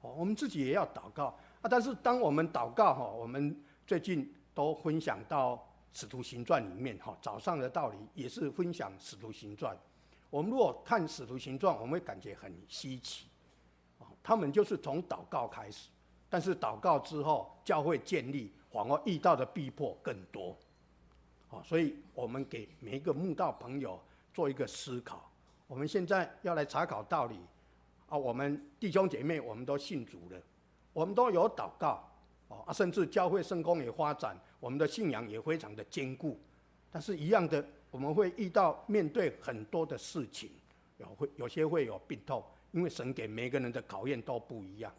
[0.00, 1.68] 哦，我们自己也要祷告啊。
[1.68, 5.56] 但是当我们祷告哈，我们最近都分享到
[5.92, 9.74] 《使徒行传》里面哈，早上的道理也是分享《使徒行传》。
[10.30, 13.26] 我们如果看《使徒行传》，我们会感觉很稀奇。
[14.22, 15.88] 他们就是从祷告开始，
[16.30, 20.56] 但是祷告之后，教会建立反而遇到的逼迫更多。
[21.48, 24.00] 好，所以我们给每一个慕道朋友
[24.32, 25.30] 做一个思考。
[25.66, 27.38] 我们现在要来查考道理
[28.08, 30.40] 啊，我们弟兄姐妹我们都信主了，
[30.92, 32.08] 我们都有祷告
[32.48, 36.38] 啊，甚至教会圣工也发展，我们的信仰也非常的坚固。
[36.90, 40.50] 但是，一样的，我们会遇到面对很多的事情，
[40.98, 42.44] 有会有些会有病痛。
[42.72, 44.92] 因为神给每个人的考验都不一样，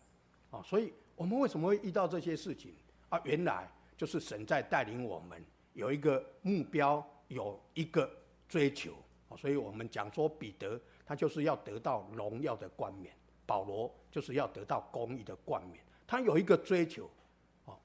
[0.50, 2.74] 啊，所以我们为什么会遇到这些事情？
[3.10, 3.20] 啊？
[3.24, 5.44] 原来就是神在带领我们，
[5.74, 8.10] 有一个目标，有一个
[8.48, 8.94] 追求，
[9.28, 13.14] 啊，所以我们讲说彼得他就是要得到荣耀的冠冕，
[13.46, 17.10] 保罗就是要得到公义的冠冕，他有一个追求，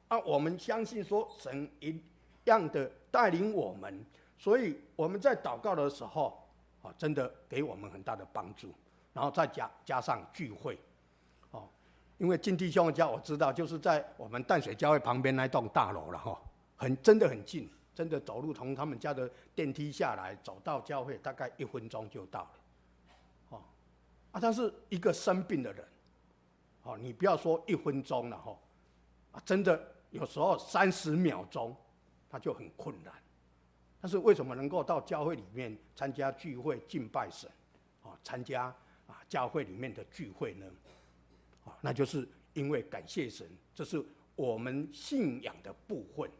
[0.08, 1.98] 啊，我们相信说神一
[2.44, 4.04] 样的带领我们，
[4.38, 6.46] 所以我们在祷告的时候，
[6.82, 8.74] 啊，真的给我们很大的帮助。
[9.18, 10.78] 然后再加加上聚会，
[11.50, 11.68] 哦，
[12.18, 16.40] 因为近弟兄家我知道，就是在我们淡水教会旁边那栋大楼了哈，
[16.76, 22.50] 很真的很近，真的走路从他们家的电梯下来，走到教会大概一分钟就到了，
[23.48, 23.62] 哦，
[24.30, 25.84] 啊，但是一个生病的人，
[26.84, 28.56] 哦，你不要说一分钟了哈，
[29.32, 31.74] 啊，真的有时候三十秒钟
[32.30, 33.12] 他就很困难，
[34.00, 37.50] 但是为什么能够到教会里面参加聚会敬拜神，
[38.04, 38.72] 啊，参加。
[39.28, 40.66] 教会里面的聚会呢，
[41.64, 44.02] 啊，那就是因为感谢神，这是
[44.34, 46.30] 我们信仰的部分。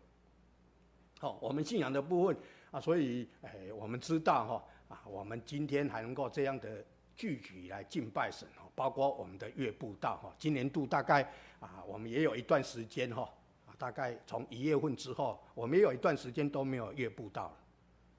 [1.21, 2.37] 好，我们信仰的部分
[2.71, 6.83] 啊，所以哎，我们知道哈啊，我们今天还能够这样的
[7.15, 11.23] 聚集来敬拜神哈，包括我们的月布道哈，今年度大概
[11.61, 13.23] 啊，我们也有一段时间哈
[13.67, 17.49] 啊，大概从一月份之后，我们也有一段时间都没有月布道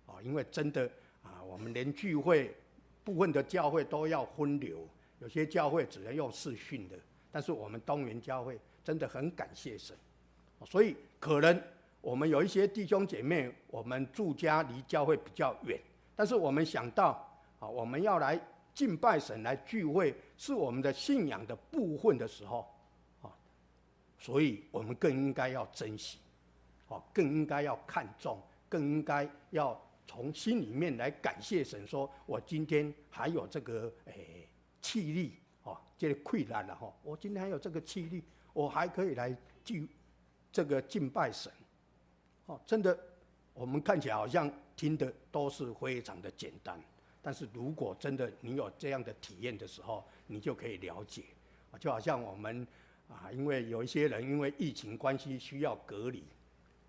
[0.05, 0.91] 了，啊，因为真的
[1.23, 2.55] 啊，我们连聚会。
[3.03, 4.79] 部分的教会都要分流，
[5.19, 6.95] 有些教会只能用视讯的，
[7.31, 9.95] 但是我们东园教会真的很感谢神，
[10.65, 11.61] 所以可能
[12.01, 15.79] 我们有一些弟兄姐妹，我们住家离教会比较远，
[16.15, 17.27] 但是我们想到
[17.59, 18.39] 啊，我们要来
[18.73, 22.65] 敬拜神、来聚会，是我们的信仰的部分的时候，
[23.21, 23.29] 啊，
[24.17, 26.19] 所以我们更应该要珍惜，
[26.87, 28.39] 哦，更应该要看重，
[28.69, 29.79] 更应该要
[30.09, 34.49] 从心里面来感谢神，说我今天还有这个诶、
[34.81, 39.87] 气力，哦，这个溃烂了哈，我今天还有这个气力，我还可以来敬
[40.51, 41.51] 这个敬拜神，
[42.47, 42.97] 哦，真的，
[43.53, 46.81] 我们看起来好像听的都是非常的简单，
[47.21, 51.21] 但是如果真的你有这样的体验的时候，你就可以了解，
[51.79, 52.65] 就好像我们
[53.07, 56.23] 啊，因为有一些人因为疫情关系需要隔离。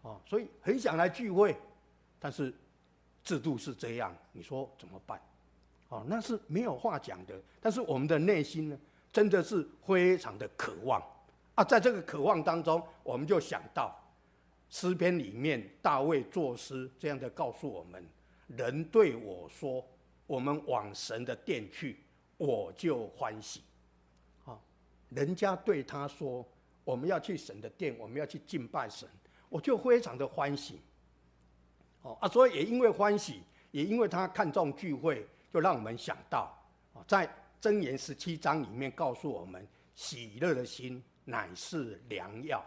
[0.00, 1.54] 哦，所以很想来聚会，
[2.18, 2.54] 但是
[3.22, 5.20] 制度是这样，你说怎么办？
[5.88, 7.34] 哦，那是没有话讲的。
[7.60, 8.78] 但是我们的内心呢，
[9.12, 11.02] 真的是非常的渴望
[11.54, 11.64] 啊！
[11.64, 13.94] 在这个渴望当中，我们就想到
[14.68, 18.04] 诗篇里面大卫作诗这样的告诉我们：
[18.46, 19.84] 人对我说，
[20.26, 21.98] 我们往神的殿去，
[22.36, 23.62] 我就欢喜。
[24.44, 24.58] 啊，
[25.08, 26.46] 人家对他说，
[26.84, 29.08] 我们要去神的殿，我们要去敬拜神。
[29.48, 30.80] 我就非常的欢喜，
[32.02, 36.56] 哦啊，所以也因为欢喜，也因为他看重聚会，就让我们想到
[36.92, 37.28] 哦，在
[37.60, 42.64] 箴言十七章里面告诉我们，喜乐的心乃是良药，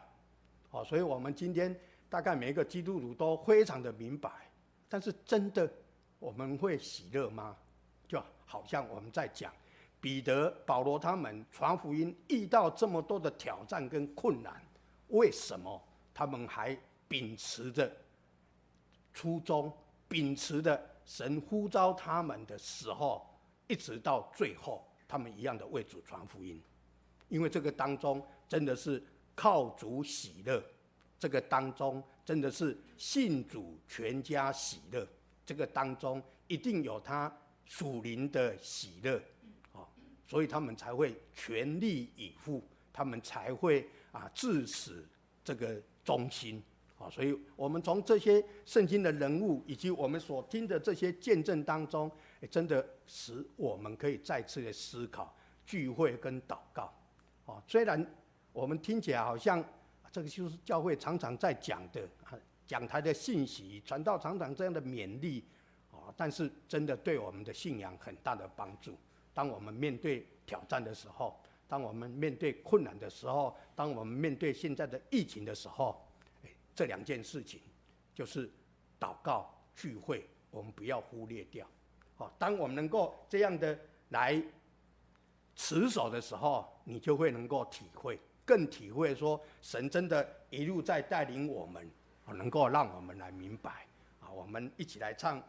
[0.71, 1.75] 哦，所以我们今天
[2.09, 4.29] 大概每一个基督徒都非常的明白，
[4.87, 5.71] 但是真的
[6.19, 7.57] 我们会喜乐吗？
[8.07, 9.51] 就好像我们在讲
[9.99, 14.61] 彼得、保罗他们传福音遇到这么多的挑战跟困难，
[15.07, 15.81] 为什么？
[16.13, 16.77] 他们还
[17.07, 17.91] 秉持着
[19.13, 19.71] 初衷，
[20.07, 23.25] 秉持的神呼召他们的时候，
[23.67, 26.61] 一直到最后，他们一样的为主传福音。
[27.29, 29.01] 因为这个当中真的是
[29.35, 30.63] 靠主喜乐，
[31.17, 35.07] 这个当中真的是信主全家喜乐，
[35.45, 37.33] 这个当中一定有他
[37.65, 39.21] 属灵的喜乐，
[39.71, 39.87] 啊，
[40.27, 45.07] 所以他们才会全力以赴，他们才会啊至死
[45.43, 45.81] 这个。
[46.05, 46.61] 忠心，
[47.03, 52.09] 啊，所以我们从这些圣经的人物以及我们所听的这些见证当中，
[52.49, 55.35] 真的使我们可以再次的思考
[55.65, 56.93] 聚会跟祷告，
[57.45, 58.05] 啊，虽然
[58.53, 59.61] 我们听起来好像
[60.11, 62.07] 这个就是教会常常在讲的，
[62.65, 65.43] 讲台的信息，传道常常这样的勉励，
[65.91, 68.95] 啊，但是真的对我们的信仰很大的帮助。
[69.33, 71.37] 当我们面对挑战的时候。
[71.65, 75.99] 当我们面对困难的时候，当我们面对现在的疫情的时候，
[76.75, 77.59] 这两件事情
[78.13, 78.49] 就是
[78.99, 81.67] 祷告聚会，我们不要忽略掉。
[82.15, 83.77] 好，当我们能够这样的
[84.09, 84.41] 来
[85.55, 91.89] 持守的时候，你就会能够体会，更体会说神真的一路在带领我们，
[92.27, 93.85] 能够让我们来明白。
[94.19, 95.41] 啊，我们一起来唱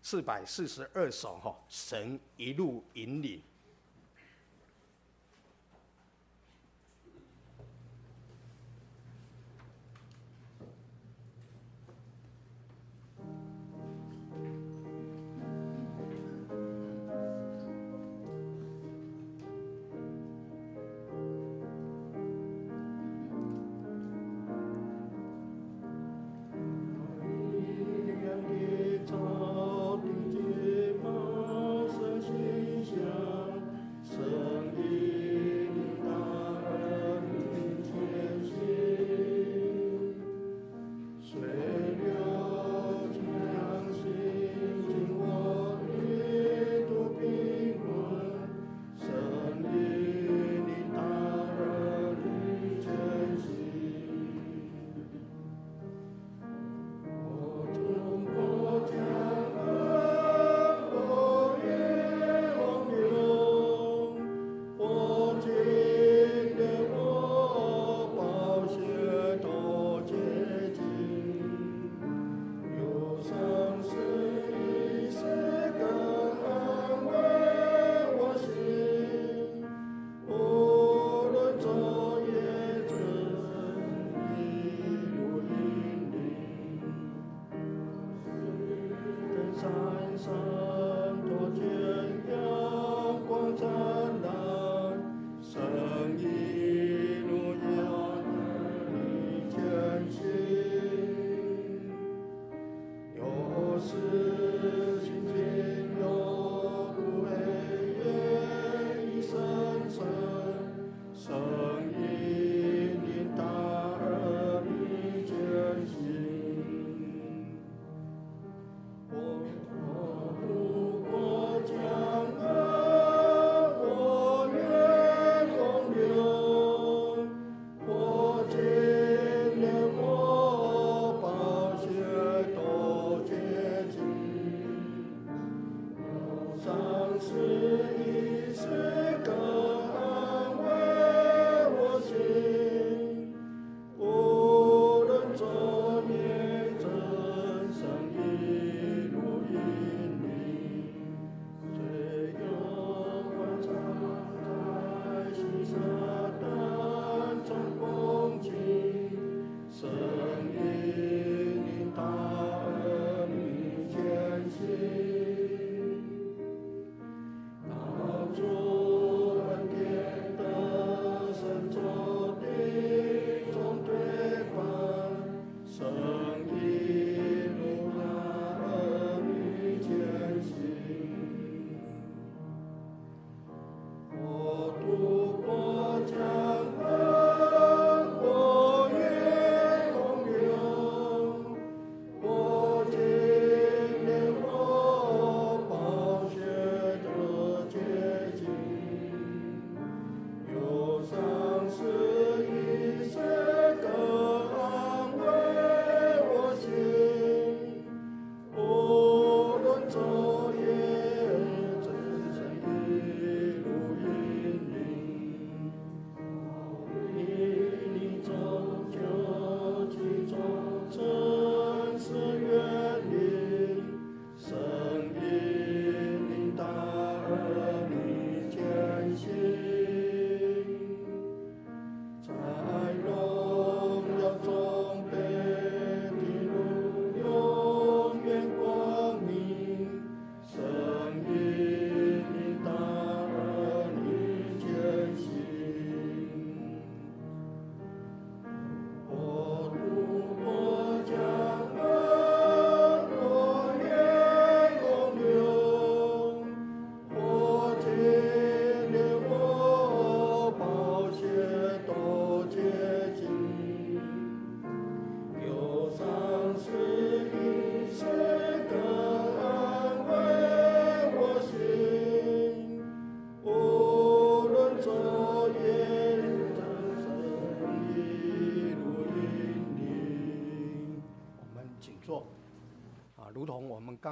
[0.00, 3.42] 四百四十二首哈，神一路引领。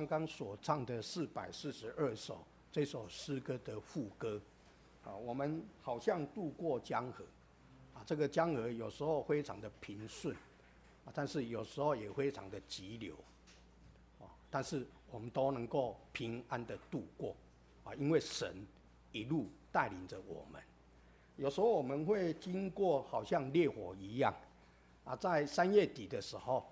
[0.00, 2.42] 刚刚所唱的四百四十二首
[2.72, 4.40] 这首诗歌的副歌，
[5.04, 7.22] 啊，我们好像渡过江河，
[7.92, 10.34] 啊，这个江河有时候非常的平顺，
[11.04, 13.14] 啊，但是有时候也非常的急流，
[14.18, 17.36] 啊，但是我们都能够平安的度过，
[17.84, 18.66] 啊，因为神
[19.12, 20.62] 一路带领着我们。
[21.36, 24.34] 有时候我们会经过好像烈火一样，
[25.04, 26.66] 啊，在三月底的时候。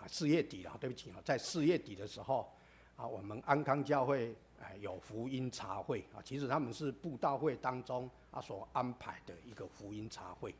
[0.00, 2.52] 啊四月底了，对不起啊，在四月底的时候，
[2.96, 10.54] 啊，我们安康教会哎有福音茶会啊，其实他们是布道会当中啊所安排的一个福音茶会，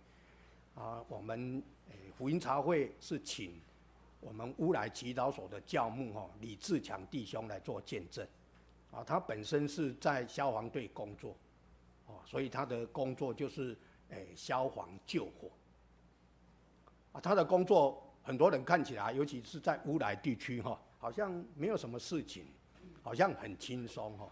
[0.74, 3.60] 啊，我们哎福音茶会是请
[4.20, 8.26] 我们乌来祈祷所的教牧哈李志强弟兄来做见证，
[8.90, 11.36] 啊，他本身是在消防队工作，
[12.06, 13.76] 哦，所以他的工作就是
[14.10, 15.50] 哎消防救火，
[17.12, 18.02] 啊，他的工作。
[18.26, 22.44] 很多人看起来，尤其是在乌来地区哈，好像没有什么事情，
[23.00, 24.28] 好像很轻松哈，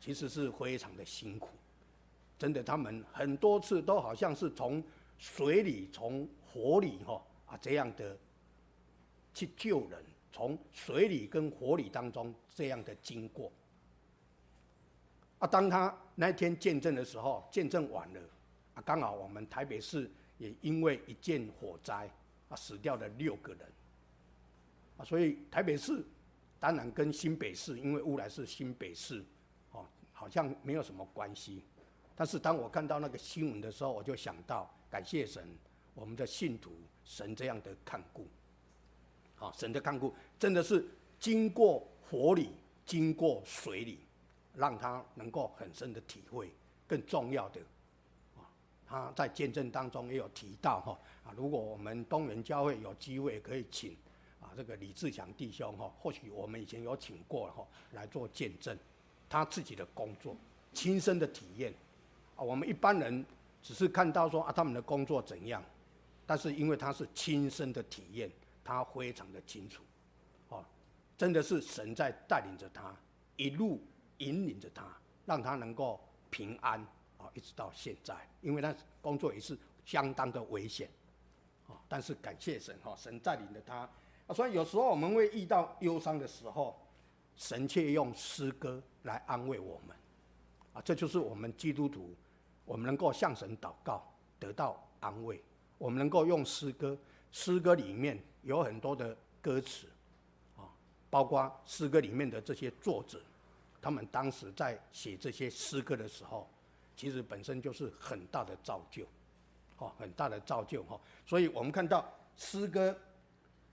[0.00, 1.50] 其实是非常的辛苦。
[2.38, 4.82] 真的，他们很多次都好像是从
[5.18, 8.16] 水里、从火里哈啊这样的
[9.34, 13.52] 去救人，从水里跟火里当中这样的经过。
[15.38, 18.20] 啊，当他那天见证的时候，见证完了，
[18.72, 22.08] 啊，刚好我们台北市也因为一件火灾。
[22.54, 23.72] 死掉了六个人，
[24.98, 26.04] 啊，所以台北市
[26.60, 29.24] 当然跟新北市，因为乌来是新北市，
[29.72, 31.64] 哦，好像没有什么关系。
[32.16, 35.46] 但是当我看到那个新闻的时候，我就想到，感谢神，
[35.94, 36.72] 我们的信徒，
[37.04, 38.26] 神这样的看顾，
[39.38, 40.86] 啊，神的看顾真的是
[41.18, 42.50] 经过火里，
[42.86, 43.98] 经过水里，
[44.54, 46.52] 让他能够很深的体会。
[46.86, 47.60] 更重要的，
[48.94, 50.96] 他在见证当中也有提到哈。
[51.24, 53.96] 啊，如果我们东源教会有机会可以请
[54.40, 58.78] 啊这个李志强弟兄哈，或许我们以前有请过哈，来做见证，
[59.28, 60.36] 他自己的工作，
[60.72, 61.74] 亲身的体验，
[62.36, 63.24] 啊，我们一般人
[63.62, 65.60] 只是看到说啊他们的工作怎样，
[66.24, 68.30] 但是因为他是亲身的体验，
[68.62, 69.82] 他非常的清楚，
[70.50, 70.64] 哦，
[71.18, 72.94] 真的是神在带领着他，
[73.36, 73.80] 一路
[74.18, 74.86] 引领着他，
[75.26, 75.98] 让他能够
[76.30, 76.86] 平安
[77.24, 79.56] 啊，一直到现在，因为他工作也是
[79.86, 80.90] 相当的危险。
[81.88, 83.88] 但是感谢神哈，神带领着他
[84.26, 86.78] 啊，所以有时候我们会遇到忧伤的时候，
[87.36, 89.96] 神却用诗歌来安慰我们
[90.72, 92.14] 啊，这就是我们基督徒，
[92.64, 94.02] 我们能够向神祷告
[94.38, 95.42] 得到安慰，
[95.78, 96.96] 我们能够用诗歌，
[97.32, 99.86] 诗歌里面有很多的歌词
[100.56, 100.68] 啊，
[101.10, 103.20] 包括诗歌里面的这些作者，
[103.80, 106.48] 他们当时在写这些诗歌的时候，
[106.96, 109.06] 其实本身就是很大的造就。
[109.78, 112.96] 哦，很大的造就哈，所以我们看到诗歌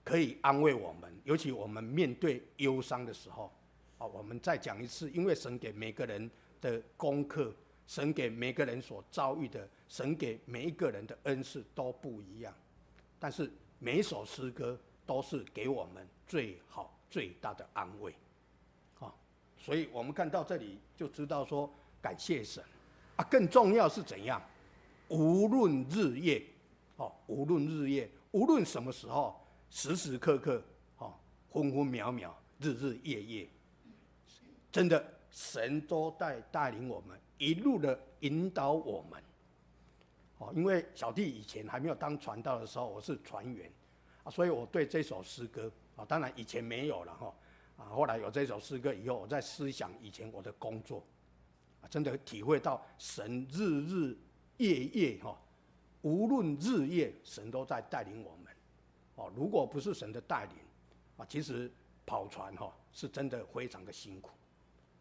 [0.02, 3.52] 可以安慰我们，尤其我们面对忧伤的时候，
[3.98, 6.28] 啊，我们再讲一次，因为神给每个人
[6.60, 7.54] 的功课，
[7.86, 12.52] 神给每个人所遭遇的，神给每一个人的恩赐都不一样，
[13.20, 13.48] 但是
[13.78, 18.12] 每一首诗歌都是给我们最好最大的安慰，
[18.98, 19.14] 啊，
[19.56, 22.60] 所以我们看到这里就知道说感谢神
[23.16, 24.40] 啊，更重要是怎样？
[25.08, 26.42] 无论日夜，
[26.96, 29.38] 哦，无论日夜，无论什么时候，
[29.68, 30.62] 时时刻刻，
[30.96, 31.12] 哦，
[31.50, 33.48] 分分秒秒，日日夜夜，
[34.70, 39.22] 真的，神都在带领我们，一路的引导我们。
[40.38, 43.70] 哦，因为小弟以前还没有当传道的时候，我是船员，
[44.24, 47.34] 啊，所以我对这首诗歌，啊，当然以前没有了哈，
[47.76, 51.04] 啊，后来有这首诗歌以后，我在思想以前我的工作，
[51.88, 54.16] 真的体会到神日日。
[54.58, 55.36] 夜夜哈，
[56.02, 58.54] 无论日夜，神都在带领我们。
[59.16, 60.54] 哦，如果不是神的带领，
[61.16, 61.72] 啊，其实
[62.06, 64.30] 跑船哈是真的非常的辛苦。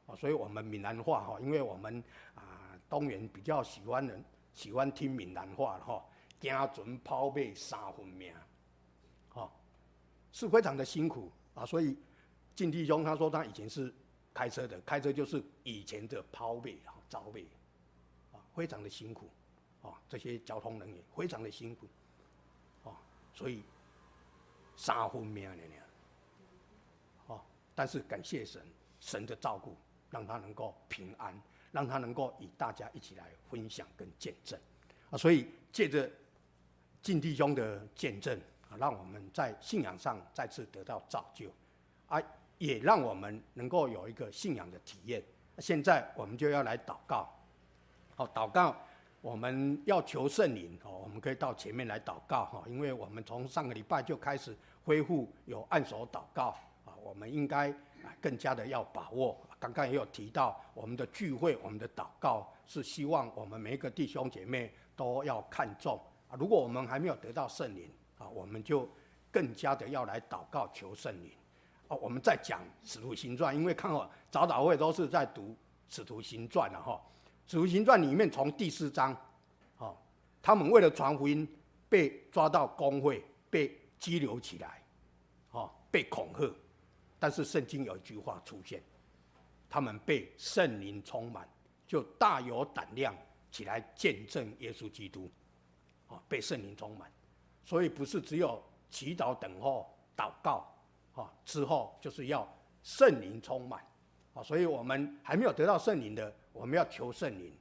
[0.07, 2.03] 啊，所以我们闽南话哈，因为我们
[2.33, 4.23] 啊东源比较喜欢人
[4.53, 6.03] 喜欢听闽南话哈，
[6.39, 8.33] 惊船抛尾三分命，
[9.33, 9.51] 哦，
[10.31, 11.63] 是非常的辛苦啊。
[11.65, 11.95] 所以
[12.55, 13.93] 进弟兄他说他以前是
[14.33, 17.45] 开车的，开车就是以前的抛尾啊、早尾，
[18.31, 19.29] 啊，非常的辛苦。
[19.81, 21.87] 啊，这些交通人员非常的辛苦，
[22.83, 23.01] 啊，
[23.33, 23.63] 所以
[24.75, 25.73] 三分命了呢，
[27.25, 27.41] 哦，
[27.73, 28.63] 但是感谢神，
[28.99, 29.75] 神的照顾，
[30.11, 31.35] 让他能够平安，
[31.71, 34.59] 让他能够与大家一起来分享跟见证，
[35.09, 36.07] 啊，所以借着
[37.01, 41.51] 进弟兄的见证啊，让我们在信仰上再次得到造就，
[42.05, 42.21] 啊，
[42.61, 45.21] 也让我们能够有一个信仰的体验。
[45.57, 47.27] 现在我们就要来祷告，
[48.15, 48.75] 好，祷告。
[49.19, 56.55] 我们要求圣灵哦，我们可以到前面来祷告哈，因为我们从上个礼拜就开始恢复有按手祷告
[56.85, 57.73] 啊，我们应该
[58.19, 59.35] 更加的要把握。
[59.59, 66.37] 刚刚也有提到，我们的聚会、我们的祷告，是希望我们每一个弟兄姐妹都要看重啊。
[66.39, 67.89] 如果我们还没有得到圣灵
[68.19, 68.87] 啊，我们就
[69.31, 71.31] 更加的要来祷告求圣灵。
[71.91, 75.53] 哦，我们在讲使徒行传，因为看好早早会都是在读
[75.89, 77.01] 使徒行传了哈。
[77.45, 79.13] 使徒行传里面从第四章，
[79.77, 79.97] 哦，
[80.41, 81.45] 他们为了传福音
[81.89, 84.81] 被抓到公会，被拘留起来，
[85.51, 86.49] 哦，被恐吓。
[87.19, 88.81] 但是圣经有一句话出现，
[89.69, 91.45] 他们被圣灵充满，
[91.85, 93.13] 就大有胆量
[93.51, 95.29] 起来见证耶稣基督，
[96.07, 97.11] 哦，被圣灵充满，
[97.65, 100.65] 所以不是只有祈祷等候祷告，
[101.13, 102.47] 啊，之后就是要
[102.83, 103.81] 圣灵充满，
[104.33, 107.51] 啊，所以我们还没有得到圣灵的，我们要求圣灵；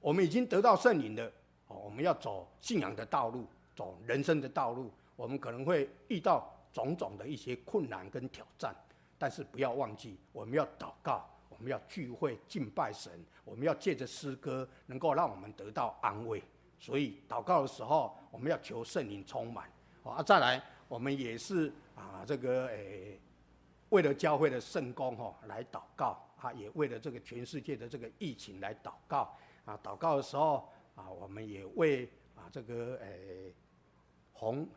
[0.00, 1.26] 我们已经得到圣灵的，
[1.66, 8.74] 哦，我们要走信仰的道路，走人生的道路，我们可能会遇到种种的一些困难跟挑战。
[9.18, 13.12] 但是不要忘记，我们要祷告，我们要聚会敬拜神，
[13.44, 16.42] 我们要借着诗歌能够让我们得到安慰。
[16.78, 19.70] 所以祷告的时候，我们要求圣灵充满。
[20.02, 23.16] 啊，再来，我们也是啊，这个诶，
[23.90, 29.32] 为了教会的圣工哈来祷告啊，也为了这个全世界的这个疫情来祷告
[29.64, 29.78] 啊。
[29.84, 33.54] 祷告的时候啊，我们也为啊这个诶
[34.32, 34.68] 红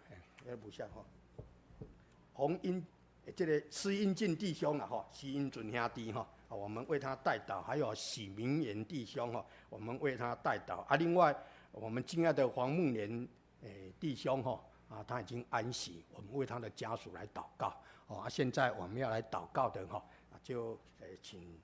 [0.45, 1.03] 诶不像哈
[2.34, 2.86] 红英。
[3.36, 10.82] 这个施英进弟兄啊，哈，施英准兄弟哈，我们为他代祷；还有许明言弟兄哈，我们为他代祷。
[10.82, 11.36] 啊，另外
[11.72, 13.28] 我们敬爱的黄梦莲
[13.61, 14.61] 诶弟兄哈，
[14.94, 17.74] 啊，他已经安息，我们为他的家属来祷告。
[18.08, 20.04] 哦，啊，现在我们要来祷告的哈，
[20.44, 21.60] 就呃请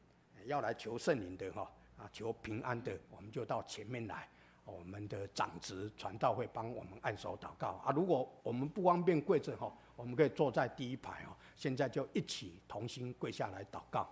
[0.46, 4.28] 要来求圣灵的哈，啊，求平安的，我们就到前面来。
[4.66, 7.92] 我们的长执传道会帮我们按手祷告啊。
[7.92, 11.36] 如果我们不方便跪着哈，我们可以坐在第一排哦。
[11.56, 14.08] 现在就一起同心跪下来祷告。